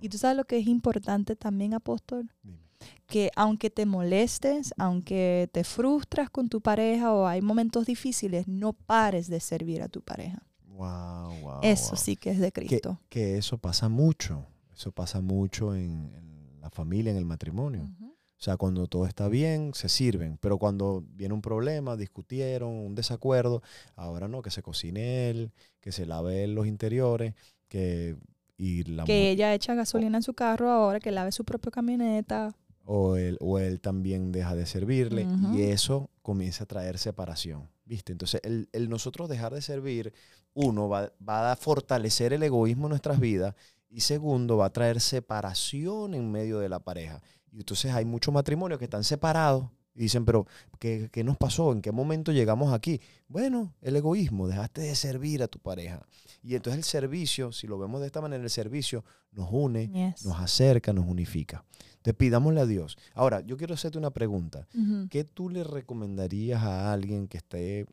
Y 0.00 0.08
tú 0.08 0.18
sabes 0.18 0.36
lo 0.36 0.44
que 0.44 0.58
es 0.58 0.66
importante 0.66 1.36
también, 1.36 1.72
apóstol, 1.74 2.30
Dime. 2.42 2.58
que 3.06 3.30
aunque 3.34 3.70
te 3.70 3.86
molestes, 3.86 4.74
aunque 4.76 5.48
te 5.52 5.64
frustras 5.64 6.28
con 6.28 6.48
tu 6.48 6.60
pareja 6.60 7.12
o 7.14 7.26
hay 7.26 7.40
momentos 7.40 7.86
difíciles, 7.86 8.46
no 8.46 8.72
pares 8.72 9.28
de 9.28 9.40
servir 9.40 9.82
a 9.82 9.88
tu 9.88 10.02
pareja. 10.02 10.42
Wow, 10.66 11.40
wow. 11.40 11.60
Eso 11.62 11.90
wow. 11.90 11.96
sí 11.96 12.16
que 12.16 12.30
es 12.30 12.38
de 12.38 12.52
Cristo. 12.52 13.00
Que 13.08 13.38
eso 13.38 13.56
pasa 13.58 13.88
mucho. 13.88 14.44
Eso 14.74 14.92
pasa 14.92 15.22
mucho 15.22 15.74
en, 15.74 16.12
en 16.14 16.60
la 16.60 16.68
familia, 16.68 17.10
en 17.12 17.16
el 17.16 17.24
matrimonio. 17.24 17.82
Ujú. 17.82 18.16
O 18.38 18.42
sea, 18.42 18.58
cuando 18.58 18.86
todo 18.86 19.06
está 19.06 19.28
bien, 19.28 19.72
se 19.72 19.88
sirven. 19.88 20.36
Pero 20.42 20.58
cuando 20.58 21.02
viene 21.14 21.32
un 21.32 21.40
problema, 21.40 21.96
discutieron, 21.96 22.68
un 22.68 22.94
desacuerdo, 22.94 23.62
ahora 23.94 24.28
no, 24.28 24.42
que 24.42 24.50
se 24.50 24.62
cocine 24.62 25.30
él, 25.30 25.52
que 25.86 25.92
se 25.92 26.04
lave 26.04 26.48
los 26.48 26.66
interiores, 26.66 27.34
que 27.68 28.16
y 28.58 28.82
la 28.90 29.04
Que 29.04 29.30
ella 29.30 29.54
echa 29.54 29.76
gasolina 29.76 30.18
en 30.18 30.24
su 30.24 30.34
carro 30.34 30.68
ahora, 30.68 30.98
que 30.98 31.12
lave 31.12 31.30
su 31.30 31.44
propia 31.44 31.70
camioneta. 31.70 32.56
o 32.84 33.14
él, 33.14 33.38
o 33.40 33.60
él 33.60 33.78
también 33.78 34.32
deja 34.32 34.56
de 34.56 34.66
servirle 34.66 35.28
y 35.54 35.62
eso 35.62 36.10
comienza 36.22 36.64
a 36.64 36.66
traer 36.66 36.98
separación, 36.98 37.70
¿viste? 37.84 38.10
Entonces, 38.10 38.40
el, 38.42 38.68
el 38.72 38.88
nosotros 38.88 39.28
dejar 39.28 39.54
de 39.54 39.62
servir, 39.62 40.12
uno, 40.54 40.88
va, 40.88 41.12
va 41.20 41.52
a 41.52 41.56
fortalecer 41.56 42.32
el 42.32 42.42
egoísmo 42.42 42.86
en 42.86 42.90
nuestras 42.90 43.20
vidas 43.20 43.54
y 43.88 44.00
segundo, 44.00 44.56
va 44.56 44.66
a 44.66 44.72
traer 44.72 45.00
separación 45.00 46.14
en 46.14 46.32
medio 46.32 46.58
de 46.58 46.68
la 46.68 46.80
pareja. 46.80 47.22
Y 47.52 47.58
entonces 47.58 47.92
hay 47.94 48.04
muchos 48.04 48.34
matrimonios 48.34 48.80
que 48.80 48.86
están 48.86 49.04
separados 49.04 49.70
y 49.96 50.00
dicen, 50.00 50.24
pero 50.26 50.46
¿qué, 50.78 51.08
qué 51.10 51.24
nos 51.24 51.38
pasó? 51.38 51.72
¿En 51.72 51.80
qué 51.80 51.90
momento 51.90 52.30
llegamos 52.30 52.72
aquí? 52.74 53.00
Bueno, 53.28 53.74
el 53.80 53.96
egoísmo, 53.96 54.46
dejaste 54.46 54.82
de 54.82 54.94
servir 54.94 55.42
a 55.42 55.48
tu 55.48 55.58
pareja. 55.58 56.06
Y 56.42 56.54
entonces 56.54 56.78
el 56.78 56.84
servicio, 56.84 57.50
si 57.50 57.66
lo 57.66 57.78
vemos 57.78 58.00
de 58.02 58.06
esta 58.06 58.20
manera, 58.20 58.42
el 58.44 58.50
servicio 58.50 59.04
nos 59.32 59.48
une, 59.50 59.88
Yes. 59.88 60.24
nos 60.26 60.38
acerca, 60.38 60.92
nos 60.92 61.06
unifica. 61.06 61.64
Te 62.02 62.12
pidámosle 62.14 62.60
a 62.60 62.66
Dios. 62.66 62.96
Ahora, 63.14 63.40
yo 63.40 63.56
quiero 63.56 63.74
hacerte 63.74 63.96
una 63.98 64.10
pregunta. 64.10 64.68
¿Qué 65.10 65.24
tú 65.24 65.48
le 65.48 65.64
recomendarías 65.64 66.62
a 66.62 66.92
alguien 66.92 67.26
que 67.26 67.38
esté 67.38 67.86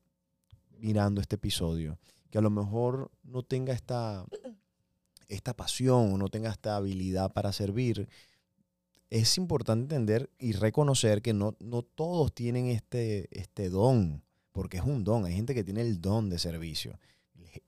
mirando 0.77 1.21
este 1.21 1.35
episodio, 1.37 1.97
que 2.29 2.37
a 2.37 2.41
lo 2.41 2.49
mejor 2.49 3.09
no 3.23 3.43
tenga 3.43 3.73
esta, 3.73 4.25
esta 5.29 5.53
pasión 5.55 6.13
o 6.13 6.17
no 6.17 6.27
tenga 6.29 6.51
esta 6.51 6.75
habilidad 6.75 7.31
para 7.33 7.51
servir? 7.53 8.07
Es 9.13 9.37
importante 9.37 9.93
entender 9.95 10.31
y 10.39 10.53
reconocer 10.53 11.21
que 11.21 11.33
no, 11.33 11.55
no 11.59 11.83
todos 11.83 12.33
tienen 12.33 12.65
este, 12.67 13.27
este 13.31 13.69
don, 13.69 14.23
porque 14.51 14.77
es 14.77 14.83
un 14.83 15.03
don. 15.03 15.25
Hay 15.25 15.33
gente 15.35 15.53
que 15.53 15.63
tiene 15.63 15.81
el 15.81 16.01
don 16.01 16.29
de 16.29 16.39
servicio. 16.39 16.97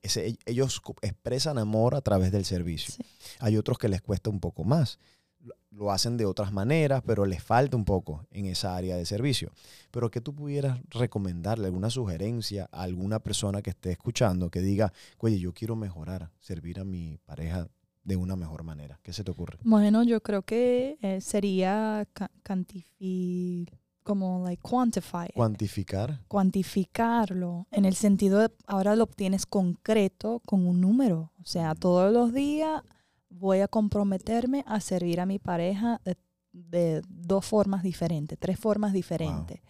Ese- 0.02 0.36
ellos 0.44 0.82
expresan 1.02 1.58
amor 1.58 1.94
a 1.94 2.00
través 2.00 2.32
del 2.32 2.44
servicio. 2.44 2.94
Sí. 2.94 3.02
Hay 3.38 3.56
otros 3.56 3.78
que 3.78 3.88
les 3.88 4.02
cuesta 4.02 4.28
un 4.30 4.40
poco 4.40 4.64
más. 4.64 4.98
Lo- 5.40 5.54
Lo 5.70 5.92
hacen 5.92 6.16
de 6.16 6.26
otras 6.26 6.52
maneras, 6.52 7.02
pero 7.06 7.24
les 7.26 7.40
falta 7.42 7.76
un 7.76 7.84
poco 7.84 8.26
en 8.32 8.46
esa 8.46 8.74
área 8.76 8.96
de 8.96 9.04
servicio. 9.06 9.52
Pero 9.92 10.10
que 10.10 10.20
tú 10.20 10.34
pudieras 10.34 10.80
recomendarle 10.90 11.66
alguna 11.66 11.90
sugerencia 11.90 12.68
a 12.72 12.82
alguna 12.82 13.20
persona 13.20 13.62
que 13.62 13.70
esté 13.70 13.92
escuchando 13.92 14.50
que 14.50 14.62
diga, 14.62 14.92
oye, 15.18 15.38
yo 15.38 15.52
quiero 15.52 15.76
mejorar, 15.76 16.32
servir 16.40 16.80
a 16.80 16.84
mi 16.84 17.18
pareja 17.24 17.68
de 18.06 18.16
una 18.16 18.36
mejor 18.36 18.62
manera. 18.62 18.98
¿Qué 19.02 19.12
se 19.12 19.22
te 19.24 19.30
ocurre? 19.32 19.58
Bueno, 19.64 20.02
yo 20.04 20.22
creo 20.22 20.42
que 20.42 20.96
eh, 21.02 21.20
sería 21.20 22.06
ca- 22.14 22.30
cantifi- 22.44 23.68
como 24.04 24.44
like 24.44 24.62
quantify, 24.62 25.26
Cuantificar. 25.34 26.20
cuantificarlo 26.28 27.66
en 27.72 27.84
el 27.84 27.94
sentido 27.94 28.38
de 28.38 28.50
ahora 28.66 28.94
lo 28.96 29.04
obtienes 29.04 29.46
concreto 29.46 30.40
con 30.46 30.66
un 30.66 30.80
número. 30.80 31.32
O 31.42 31.44
sea, 31.44 31.74
todos 31.74 32.12
los 32.12 32.32
días 32.32 32.82
voy 33.28 33.60
a 33.60 33.68
comprometerme 33.68 34.62
a 34.66 34.80
servir 34.80 35.20
a 35.20 35.26
mi 35.26 35.38
pareja 35.38 36.00
de, 36.04 36.16
de 36.52 37.02
dos 37.08 37.44
formas 37.44 37.82
diferentes, 37.82 38.38
tres 38.38 38.58
formas 38.58 38.92
diferentes. 38.92 39.60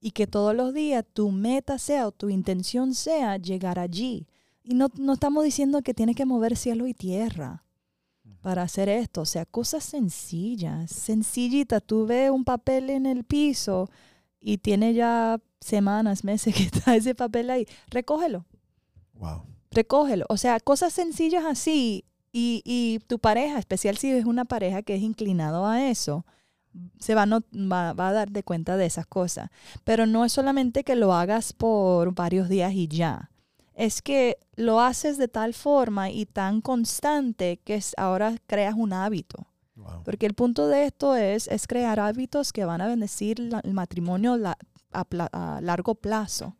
Y 0.00 0.12
que 0.12 0.26
todos 0.26 0.54
los 0.56 0.72
días 0.74 1.04
tu 1.12 1.30
meta 1.30 1.78
sea 1.78 2.08
o 2.08 2.12
tu 2.12 2.30
intención 2.30 2.94
sea 2.94 3.36
llegar 3.36 3.78
allí. 3.78 4.26
Y 4.64 4.74
no, 4.74 4.88
no 4.98 5.12
estamos 5.12 5.44
diciendo 5.44 5.82
que 5.82 5.92
tienes 5.94 6.16
que 6.16 6.24
mover 6.24 6.56
cielo 6.56 6.86
y 6.86 6.94
tierra 6.94 7.64
para 8.42 8.62
hacer 8.62 8.88
esto. 8.88 9.22
O 9.22 9.26
sea, 9.26 9.46
cosas 9.46 9.84
sencillas, 9.84 10.90
sencillitas. 10.90 11.82
Tú 11.84 12.06
ves 12.06 12.30
un 12.30 12.44
papel 12.44 12.90
en 12.90 13.06
el 13.06 13.24
piso 13.24 13.88
y 14.40 14.58
tiene 14.58 14.92
ya 14.94 15.40
semanas, 15.60 16.24
meses 16.24 16.54
que 16.54 16.64
está 16.64 16.94
ese 16.96 17.14
papel 17.14 17.48
ahí. 17.50 17.66
Recógelo, 17.88 18.44
Wow. 19.14 19.44
recógelo. 19.70 20.26
O 20.28 20.36
sea, 20.36 20.58
cosas 20.60 20.92
sencillas 20.92 21.44
así. 21.46 22.04
Y, 22.34 22.62
y 22.64 22.98
tu 23.08 23.18
pareja, 23.18 23.58
especial 23.58 23.96
si 23.98 24.10
es 24.10 24.24
una 24.24 24.44
pareja 24.46 24.82
que 24.82 24.94
es 24.94 25.02
inclinado 25.02 25.66
a 25.66 25.86
eso, 25.88 26.24
se 26.98 27.14
va 27.14 27.22
a, 27.22 27.26
no- 27.26 27.42
va, 27.52 27.92
va 27.92 28.08
a 28.08 28.12
dar 28.14 28.30
de 28.30 28.42
cuenta 28.42 28.78
de 28.78 28.86
esas 28.86 29.06
cosas. 29.06 29.50
Pero 29.84 30.06
no 30.06 30.24
es 30.24 30.32
solamente 30.32 30.82
que 30.82 30.96
lo 30.96 31.12
hagas 31.12 31.52
por 31.52 32.14
varios 32.14 32.48
días 32.48 32.72
y 32.72 32.88
ya. 32.88 33.30
Es 33.74 34.02
que 34.02 34.36
lo 34.56 34.80
haces 34.80 35.16
de 35.18 35.28
tal 35.28 35.54
forma 35.54 36.10
y 36.10 36.26
tan 36.26 36.60
constante 36.60 37.58
que 37.64 37.80
ahora 37.96 38.36
creas 38.46 38.74
un 38.76 38.92
hábito. 38.92 39.46
Wow. 39.76 40.02
Porque 40.04 40.26
el 40.26 40.34
punto 40.34 40.68
de 40.68 40.84
esto 40.86 41.16
es, 41.16 41.48
es 41.48 41.66
crear 41.66 41.98
hábitos 41.98 42.52
que 42.52 42.64
van 42.64 42.80
a 42.80 42.86
bendecir 42.86 43.38
la- 43.38 43.60
el 43.60 43.72
matrimonio 43.72 44.36
la- 44.36 44.58
a, 44.92 45.04
pla- 45.04 45.30
a 45.32 45.60
largo 45.62 45.94
plazo. 45.94 46.56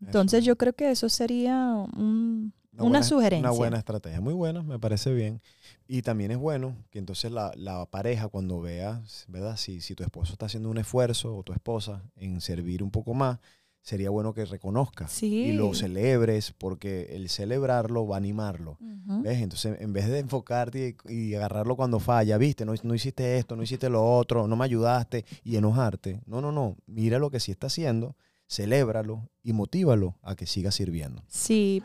Entonces 0.00 0.38
Eso. 0.40 0.46
yo 0.48 0.56
creo 0.56 0.72
que 0.74 0.90
eso 0.90 1.08
sería 1.08 1.56
un- 1.96 2.52
una, 2.72 2.82
buena- 2.82 3.02
sugerencia. 3.02 3.50
Una 3.50 3.56
buena 3.58 3.78
estrategia, 3.78 4.20
muy 4.20 4.34
buena, 4.34 4.62
me 4.62 4.78
parece 4.78 5.12
bien. 5.14 5.40
Y 5.88 6.02
también 6.02 6.30
es 6.30 6.38
bueno 6.38 6.76
que 6.90 6.98
entonces 6.98 7.30
la, 7.30 7.52
la 7.56 7.86
pareja 7.86 8.28
cuando 8.28 8.60
vea, 8.60 9.02
¿verdad? 9.28 9.56
Si, 9.56 9.80
si 9.80 9.94
tu 9.94 10.02
esposo 10.02 10.32
está 10.32 10.46
haciendo 10.46 10.68
un 10.70 10.78
esfuerzo 10.78 11.36
o 11.36 11.42
tu 11.42 11.52
esposa 11.52 12.02
en 12.16 12.40
servir 12.40 12.82
un 12.82 12.90
poco 12.90 13.14
más, 13.14 13.38
sería 13.86 14.10
bueno 14.10 14.34
que 14.34 14.44
reconozca 14.44 15.06
Sí. 15.06 15.26
y 15.44 15.52
lo 15.52 15.72
celebres 15.72 16.52
porque 16.58 17.06
el 17.14 17.28
celebrarlo 17.28 18.04
va 18.04 18.16
a 18.16 18.18
animarlo. 18.18 18.78
¿Ves? 18.80 19.40
Entonces, 19.40 19.80
en 19.80 19.92
vez 19.92 20.08
de 20.08 20.18
enfocarte 20.18 20.96
y, 21.08 21.12
y 21.30 21.34
agarrarlo 21.36 21.76
cuando 21.76 22.00
falla, 22.00 22.36
viste, 22.36 22.64
no, 22.64 22.74
no 22.82 22.94
hiciste 22.96 23.38
esto, 23.38 23.54
no 23.54 23.62
hiciste 23.62 23.88
lo 23.88 24.04
otro, 24.04 24.48
no 24.48 24.56
me 24.56 24.64
ayudaste 24.64 25.24
y 25.44 25.54
enojarte. 25.54 26.20
No, 26.26 26.40
no, 26.40 26.50
no. 26.50 26.76
Mira 26.88 27.20
lo 27.20 27.30
que 27.30 27.38
sí 27.38 27.52
está 27.52 27.68
haciendo, 27.68 28.16
celébralo 28.50 29.28
y 29.44 29.52
motívalo 29.52 30.16
a 30.22 30.34
que 30.34 30.46
siga 30.46 30.72
sirviendo. 30.72 31.22
Sí, 31.28 31.80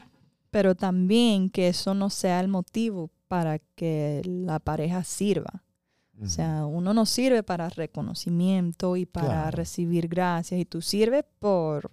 pero 0.50 0.74
también 0.74 1.52
que 1.52 1.68
eso 1.68 1.94
no 1.94 2.10
sea 2.10 2.40
el 2.40 2.48
motivo 2.48 3.12
para 3.28 3.60
que 3.76 4.24
la 4.26 4.58
pareja 4.58 5.04
sirva. 5.04 5.64
O 6.22 6.28
sea, 6.28 6.66
uno 6.66 6.94
no 6.94 7.06
sirve 7.06 7.42
para 7.44 7.68
reconocimiento 7.70 8.96
y 8.96 9.06
para 9.06 9.28
Claro. 9.28 9.52
recibir 9.58 10.08
gracias 10.08 10.60
y 10.60 10.66
tú 10.66 10.82
sirves 10.82 11.24
por... 11.40 11.92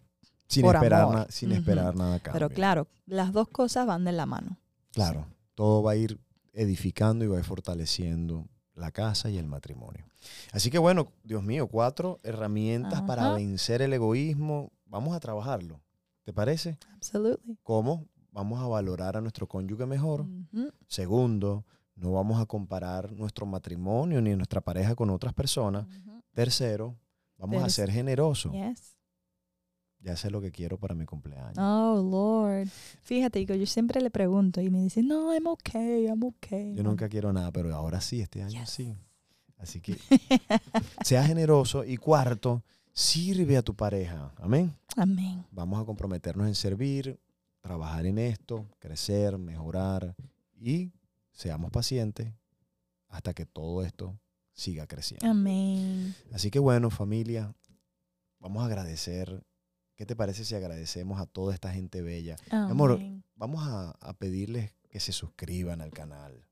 sin 0.49 0.63
por 0.65 0.77
esperar, 0.77 1.03
amor. 1.03 1.15
na- 1.15 1.27
sin 1.31 1.53
esperar 1.53 1.97
nada 1.97 2.17
a 2.17 2.21
cambio. 2.21 2.33
Pero 2.33 2.51
claro, 2.55 2.89
las 3.07 3.33
dos 3.33 3.49
cosas 3.49 3.87
van 3.87 4.05
de 4.05 4.13
la 4.13 4.27
mano. 4.27 4.59
Claro, 4.93 5.27
todo 5.55 5.83
va 5.83 5.93
a 5.93 5.97
ir 5.97 6.19
edificando 6.53 7.25
y 7.25 7.29
va 7.29 7.37
a 7.37 7.39
ir 7.41 7.45
fortaleciendo 7.45 8.47
la 8.75 8.91
casa 8.91 9.31
y 9.31 9.39
el 9.39 9.47
matrimonio. 9.47 10.05
Así 10.53 10.71
que 10.71 10.79
bueno, 10.79 11.09
Dios 11.25 11.43
mío, 11.43 11.67
cuatro 11.69 12.19
herramientas 12.23 13.03
para 13.03 13.33
vencer 13.33 13.83
el 13.83 13.93
egoísmo. 13.93 14.73
Vamos 14.87 15.15
a 15.17 15.21
trabajarlo. 15.21 15.81
¿Te 16.25 16.33
parece? 16.33 16.77
Absolutely. 16.95 17.57
¿Cómo? 17.63 18.07
Vamos 18.33 18.61
a 18.63 18.67
valorar 18.67 19.17
a 19.17 19.21
nuestro 19.21 19.47
cónyuge 19.49 19.87
mejor. 19.87 20.27
Segundo, 20.87 21.65
no 21.99 22.13
vamos 22.13 22.41
a 22.41 22.47
comparar 22.47 23.13
nuestro 23.13 23.45
matrimonio 23.47 24.21
ni 24.23 24.35
nuestra 24.37 24.61
pareja 24.61 24.95
con 24.95 25.11
otras 25.11 25.35
personas. 25.35 25.87
Ujú. 25.87 26.23
Tercero, 26.33 26.97
vamos 27.37 27.63
a 27.63 27.67
Terc- 27.67 27.71
ser 27.71 27.91
generosos. 27.91 28.53
Yes. 28.53 28.95
Ya 30.01 30.17
sé 30.17 30.31
lo 30.31 30.41
que 30.41 30.53
quiero 30.53 30.79
para 30.79 30.95
mi 30.95 31.05
cumpleaños. 31.07 31.59
Oh, 31.59 32.01
Lord. 32.01 32.69
Fíjate, 33.03 33.45
yo 33.45 33.67
siempre 33.67 34.01
le 34.01 34.11
pregunto 34.11 34.61
y 34.61 34.71
me 34.71 34.81
dice, 34.81 35.03
no, 35.03 35.35
I'm 35.35 35.49
okay, 35.49 36.07
I'm 36.07 36.23
okay. 36.23 36.75
Yo 36.77 36.85
nunca 36.85 37.09
quiero 37.09 37.33
nada, 37.33 37.51
pero 37.51 37.75
ahora 37.75 38.01
sí, 38.01 38.21
este 38.21 38.43
año 38.43 38.61
Yes. 38.61 38.71
sí. 38.71 38.97
Así 39.57 39.81
que 39.81 39.97
sea 41.05 41.25
generoso. 41.25 41.85
Y 41.85 41.97
cuarto, 41.97 42.63
sirve 42.93 43.57
a 43.57 43.63
tu 43.63 43.75
pareja. 43.75 44.33
Amén. 44.37 44.73
Amén. 44.97 45.45
Vamos 45.51 45.83
a 45.83 45.85
comprometernos 45.85 46.47
en 46.47 46.55
servir, 46.55 47.19
trabajar 47.61 48.07
en 48.07 48.19
esto, 48.19 48.67
crecer, 48.79 49.37
mejorar 49.37 50.15
y 50.61 50.93
seamos 51.39 51.71
pacientes 51.71 52.33
hasta 53.09 53.33
que 53.33 53.47
todo 53.47 53.85
esto 53.85 54.19
siga 54.53 54.87
creciendo. 54.89 55.25
Amén. 55.29 56.15
Así 56.33 56.51
que 56.51 56.59
bueno, 56.59 56.91
familia, 56.91 57.55
vamos 58.41 58.63
a 58.63 58.67
agradecer. 58.67 59.45
¿Qué 59.95 60.05
te 60.05 60.17
parece 60.17 60.45
si 60.45 60.55
agradecemos 60.57 61.21
a 61.21 61.27
toda 61.27 61.55
esta 61.55 61.73
gente 61.73 62.03
bella? 62.03 62.37
amor. 62.51 63.01
Vamos 63.37 63.67
a, 63.67 63.91
a 64.01 64.13
pedirles 64.15 64.73
que 64.91 64.99
se 65.01 65.13
suscriban 65.13 65.81
al 65.81 65.91
canal. 65.93 66.45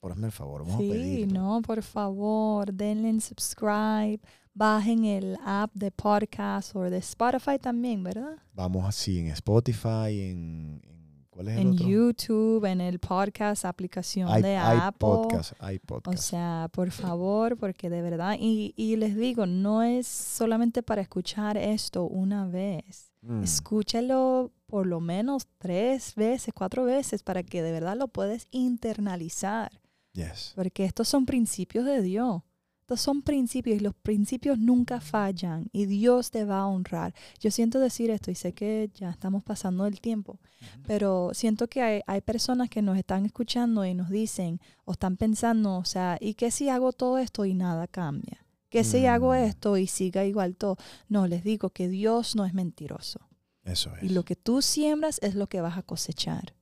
Por 0.00 0.12
el 0.12 0.32
favor, 0.32 0.60
vamos 0.62 0.76
a 0.76 0.78
Sí, 0.80 0.90
pedir. 0.90 1.32
no, 1.32 1.62
por 1.62 1.82
favor, 1.82 2.72
denle 2.72 3.08
en 3.08 3.20
subscribe, 3.22 4.20
bajen 4.52 5.04
el 5.04 5.36
app 5.44 5.72
de 5.74 5.90
podcast 5.90 6.76
o 6.76 6.82
de 6.82 6.98
Spotify 6.98 7.58
también, 7.58 8.04
¿verdad? 8.04 8.36
Vamos 8.52 8.84
así 8.86 9.18
en 9.18 9.28
Spotify, 9.28 10.20
en, 10.30 10.80
en- 10.84 10.95
¿cuál 11.36 11.48
es 11.48 11.54
el 11.54 11.60
En 11.60 11.68
otro? 11.74 11.86
YouTube, 11.86 12.64
en 12.64 12.80
el 12.80 12.98
podcast, 12.98 13.64
aplicación 13.64 14.42
de 14.42 14.56
Apple. 14.56 15.06
iPodcast, 15.06 15.52
O 15.62 15.70
iPodcast. 15.70 16.18
sea, 16.18 16.68
por 16.72 16.90
favor, 16.90 17.56
porque 17.56 17.88
de 17.90 18.02
verdad, 18.02 18.36
y, 18.40 18.72
y 18.76 18.96
les 18.96 19.14
digo, 19.16 19.46
no 19.46 19.82
es 19.82 20.06
solamente 20.08 20.82
para 20.82 21.02
escuchar 21.02 21.56
esto 21.56 22.04
una 22.04 22.46
vez. 22.46 23.12
Mm, 23.22 23.42
Escúchalo 23.42 24.50
por 24.66 24.86
lo 24.86 24.98
menos 25.00 25.46
tres 25.58 26.14
veces, 26.16 26.52
cuatro 26.54 26.84
veces, 26.84 27.22
para 27.22 27.42
que 27.42 27.62
de 27.62 27.70
verdad 27.72 27.96
lo 27.96 28.08
puedes 28.08 28.48
internalizar. 28.50 29.70
yes. 30.12 30.52
Porque 30.54 30.84
estos 30.84 31.08
son 31.08 31.26
principios 31.26 31.84
de 31.84 32.02
Dios. 32.02 32.42
Estos 32.86 33.00
son 33.00 33.22
principios 33.22 33.78
y 33.78 33.80
los 33.80 33.96
principios 33.96 34.60
nunca 34.60 35.00
fallan 35.00 35.68
y 35.72 35.86
Dios 35.86 36.30
te 36.30 36.44
va 36.44 36.60
a 36.60 36.66
honrar. 36.68 37.14
Yo 37.40 37.50
siento 37.50 37.80
decir 37.80 38.10
esto 38.12 38.30
y 38.30 38.36
sé 38.36 38.52
que 38.52 38.92
ya 38.94 39.10
estamos 39.10 39.42
pasando 39.42 39.86
el 39.86 40.00
tiempo, 40.00 40.38
pero 40.86 41.32
siento 41.34 41.66
que 41.66 41.82
hay, 41.82 42.02
hay 42.06 42.20
personas 42.20 42.70
que 42.70 42.82
nos 42.82 42.96
están 42.96 43.26
escuchando 43.26 43.84
y 43.84 43.92
nos 43.94 44.08
dicen 44.08 44.60
o 44.84 44.92
están 44.92 45.16
pensando, 45.16 45.78
o 45.78 45.84
sea, 45.84 46.16
¿y 46.20 46.34
qué 46.34 46.52
si 46.52 46.68
hago 46.68 46.92
todo 46.92 47.18
esto 47.18 47.44
y 47.44 47.54
nada 47.54 47.88
cambia? 47.88 48.46
¿Qué 48.68 48.84
si 48.84 49.06
hago 49.06 49.32
Mm. 49.32 49.36
esto 49.36 49.76
y 49.78 49.88
siga 49.88 50.24
igual 50.24 50.54
todo? 50.54 50.76
No, 51.08 51.26
les 51.26 51.42
digo 51.42 51.70
que 51.70 51.88
Dios 51.88 52.36
no 52.36 52.44
es 52.44 52.54
mentiroso. 52.54 53.18
Eso 53.64 53.96
es. 53.96 54.04
Y 54.04 54.10
lo 54.10 54.24
que 54.24 54.36
tú 54.36 54.62
siembras 54.62 55.18
es 55.24 55.34
lo 55.34 55.48
que 55.48 55.60
vas 55.60 55.76
a 55.76 55.82
cosechar. 55.82 56.54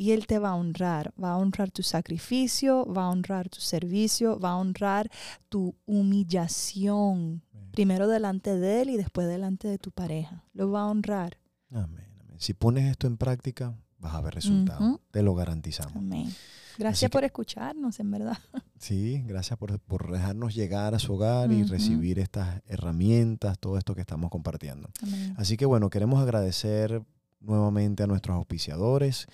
Y 0.00 0.12
Él 0.12 0.26
te 0.26 0.38
va 0.38 0.48
a 0.50 0.54
honrar, 0.54 1.12
va 1.22 1.32
a 1.32 1.36
honrar 1.36 1.70
tu 1.70 1.82
sacrificio, 1.82 2.86
va 2.86 3.02
a 3.04 3.10
honrar 3.10 3.50
tu 3.50 3.60
servicio, 3.60 4.40
va 4.40 4.52
a 4.52 4.56
honrar 4.56 5.10
tu 5.50 5.74
humillación, 5.84 7.42
primero 7.70 8.08
delante 8.08 8.56
de 8.58 8.80
Él 8.80 8.88
y 8.90 8.96
después 8.96 9.28
delante 9.28 9.68
de 9.68 9.76
tu 9.76 9.90
pareja. 9.90 10.42
Lo 10.54 10.70
va 10.70 10.82
a 10.82 10.86
honrar. 10.86 11.36
Amén, 11.70 12.06
amén. 12.20 12.36
Si 12.38 12.54
pones 12.54 12.90
esto 12.90 13.06
en 13.06 13.18
práctica, 13.18 13.76
vas 13.98 14.14
a 14.14 14.22
ver 14.22 14.34
resultados. 14.34 15.00
Te 15.10 15.22
lo 15.22 15.34
garantizamos. 15.34 15.96
Amén. 15.96 16.34
Gracias 16.78 17.10
que- 17.10 17.12
por 17.12 17.24
escucharnos, 17.24 18.00
en 18.00 18.10
verdad. 18.10 18.38
Sí, 18.80 19.22
gracias 19.26 19.58
por, 19.58 19.78
por 19.80 20.10
dejarnos 20.10 20.54
llegar 20.54 20.94
a 20.94 20.98
su 20.98 21.12
hogar 21.12 21.52
y 21.52 21.64
recibir 21.64 22.18
estas 22.18 22.62
herramientas, 22.66 23.58
todo 23.58 23.76
esto 23.76 23.94
que 23.94 24.00
estamos 24.00 24.30
compartiendo. 24.30 24.88
Amén. 25.02 25.34
Así 25.36 25.58
que 25.58 25.66
bueno, 25.66 25.90
queremos 25.90 26.22
agradecer 26.22 27.02
nuevamente 27.40 28.02
a 28.02 28.06
nuestros 28.06 28.36
auspiciadores, 28.38 29.26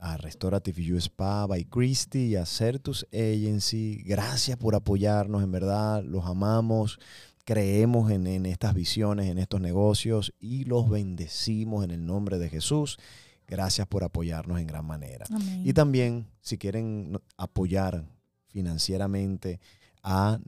a 0.00 0.16
Restorative 0.16 0.82
You 0.82 0.96
Spa 0.96 1.46
by 1.46 1.64
Christy 1.64 2.28
y 2.28 2.36
a 2.36 2.46
Certus 2.46 3.06
Agency. 3.12 4.02
Gracias 4.04 4.56
por 4.56 4.74
apoyarnos, 4.74 5.42
en 5.42 5.52
verdad, 5.52 6.02
los 6.02 6.24
amamos, 6.24 6.98
creemos 7.44 8.10
en, 8.10 8.26
en 8.26 8.46
estas 8.46 8.74
visiones, 8.74 9.28
en 9.28 9.38
estos 9.38 9.60
negocios 9.60 10.32
y 10.40 10.64
los 10.64 10.88
bendecimos 10.88 11.84
en 11.84 11.90
el 11.90 12.06
nombre 12.06 12.38
de 12.38 12.48
Jesús. 12.48 12.98
Gracias 13.46 13.86
por 13.86 14.04
apoyarnos 14.04 14.58
en 14.58 14.66
gran 14.66 14.86
manera. 14.86 15.26
Amén. 15.30 15.62
Y 15.64 15.72
también, 15.72 16.26
si 16.40 16.56
quieren 16.56 17.20
apoyar 17.36 18.04
financieramente 18.46 19.60
a 20.02 20.40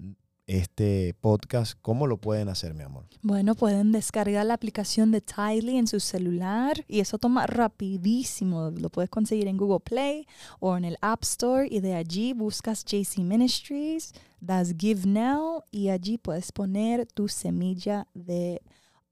este 0.47 1.15
podcast, 1.21 1.79
¿cómo 1.81 2.07
lo 2.07 2.19
pueden 2.19 2.49
hacer, 2.49 2.75
mi 2.75 2.83
amor? 2.83 3.07
Bueno, 3.23 3.55
pueden 3.55 3.93
descargar 3.93 4.45
la 4.47 4.55
aplicación 4.55 5.11
de 5.11 5.21
Tidely 5.21 5.77
en 5.77 5.87
su 5.87 6.01
celular 6.01 6.85
y 6.89 7.01
eso 7.01 7.19
toma 7.19 7.47
rapidísimo. 7.47 8.71
Lo 8.71 8.91
puedes 8.91 9.11
conseguir 9.11 9.49
en 9.49 9.57
Google 9.57 9.81
Play 9.81 10.27
o 10.61 10.77
en 10.77 10.85
el 10.85 10.99
App 11.01 11.23
Store 11.23 11.69
y 11.71 11.81
de 11.81 11.95
allí 11.95 12.33
buscas 12.33 12.85
JC 12.85 13.19
Ministries, 13.19 14.13
das 14.41 14.75
Give 14.77 15.07
Now 15.07 15.65
y 15.71 15.89
allí 15.89 16.19
puedes 16.19 16.53
poner 16.53 17.07
tu 17.07 17.29
semilla 17.29 18.09
de 18.15 18.63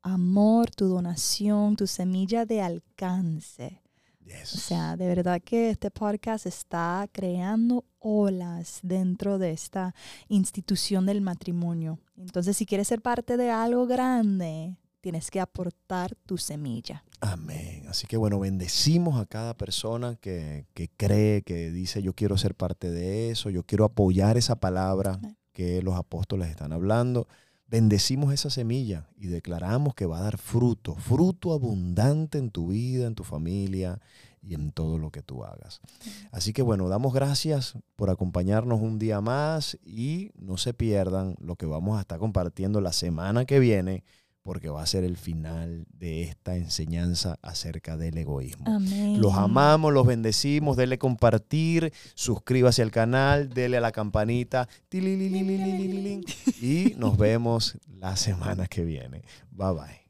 amor, 0.03 0.71
tu 0.71 0.87
donación, 0.89 1.77
tu 1.77 1.87
semilla 1.87 2.45
de 2.45 2.63
alcance. 2.63 3.83
Yes. 4.25 4.55
O 4.55 4.59
sea, 4.59 4.97
de 4.97 5.07
verdad 5.07 5.41
que 5.43 5.71
este 5.71 5.91
podcast 5.91 6.47
está 6.47 7.09
creando 7.11 7.85
olas 7.99 8.81
dentro 8.83 9.39
de 9.39 9.53
esta 9.53 9.95
institución 10.29 11.07
del 11.07 11.21
matrimonio. 11.21 11.99
Entonces, 12.17 12.57
si 12.57 12.67
quieres 12.67 12.89
ser 12.89 13.01
parte 13.01 13.37
de 13.37 13.51
algo 13.51 13.87
grande, 13.87 14.77
tienes 15.01 15.31
que 15.31 15.41
aportar 15.41 16.15
tu 16.27 16.39
semilla. 16.39 17.05
Amén. 17.21 17.85
Así 17.89 18.07
que 18.07 18.17
bueno, 18.17 18.39
bendecimos 18.39 19.21
a 19.21 19.27
cada 19.27 19.55
persona 19.55 20.17
que, 20.17 20.67
que 20.75 20.89
cree, 20.89 21.43
que 21.43 21.71
dice 21.71 22.03
yo 22.03 22.15
quiero 22.15 22.39
ser 22.39 22.55
parte 22.55 22.91
de 22.91 23.31
eso, 23.31 23.51
yo 23.51 23.63
quiero 23.65 23.85
apoyar 23.85 24.39
esa 24.39 24.57
palabra 24.57 25.15
Amén. 25.15 25.37
que 25.53 25.83
los 25.83 25.97
apóstoles 25.97 26.49
están 26.49 26.73
hablando. 26.73 27.27
Bendecimos 27.71 28.35
esa 28.35 28.51
semilla 28.51 29.07
y 29.17 29.29
declaramos 29.29 29.95
que 29.95 30.05
va 30.05 30.19
a 30.19 30.23
dar 30.23 30.39
fruto, 30.39 30.97
fruto 30.97 31.53
abundante 31.53 32.39
en 32.39 32.51
tu 32.51 32.69
vida, 32.69 33.07
en 33.07 33.15
tu 33.15 33.23
familia 33.23 34.01
y 34.43 34.55
en 34.55 34.73
todo 34.73 34.99
lo 34.99 35.13
que 35.13 35.23
tú 35.23 35.45
hagas. 35.45 35.81
Así 36.33 36.53
que 36.53 36.63
bueno, 36.63 36.89
damos 36.89 37.15
gracias 37.15 37.79
por 37.95 38.11
acompañarnos 38.11 38.81
un 38.81 38.99
día 38.99 39.21
más 39.21 39.79
y 39.85 40.33
no 40.35 40.57
se 40.57 40.75
pierdan 40.75 41.37
lo 41.39 41.55
que 41.55 41.67
vamos 41.67 41.97
a 41.97 42.01
estar 42.01 42.19
compartiendo 42.19 42.81
la 42.81 42.93
semana 42.93 43.45
que 43.45 43.61
viene 43.61 44.03
porque 44.43 44.69
va 44.69 44.83
a 44.83 44.87
ser 44.87 45.05
el 45.05 45.17
final 45.17 45.87
de 45.93 46.23
esta 46.23 46.57
enseñanza 46.57 47.39
acerca 47.43 47.97
del 47.97 48.17
egoísmo. 48.19 48.65
Los 49.19 49.35
amamos, 49.35 49.93
los 49.93 50.07
bendecimos, 50.07 50.77
dele 50.77 50.99
compartir, 50.99 51.93
suscríbase 52.15 52.83
al 52.83 52.91
canal, 52.91 53.51
dele 53.51 53.77
a 53.77 53.81
la 53.81 53.93
campanita 53.93 54.69
y 56.61 56.95
nos 56.97 57.17
vemos 57.19 57.79
la 57.87 58.17
semana 58.17 58.67
que 58.67 58.85
viene. 58.85 59.23
Bye 59.51 59.73
bye. 59.75 60.10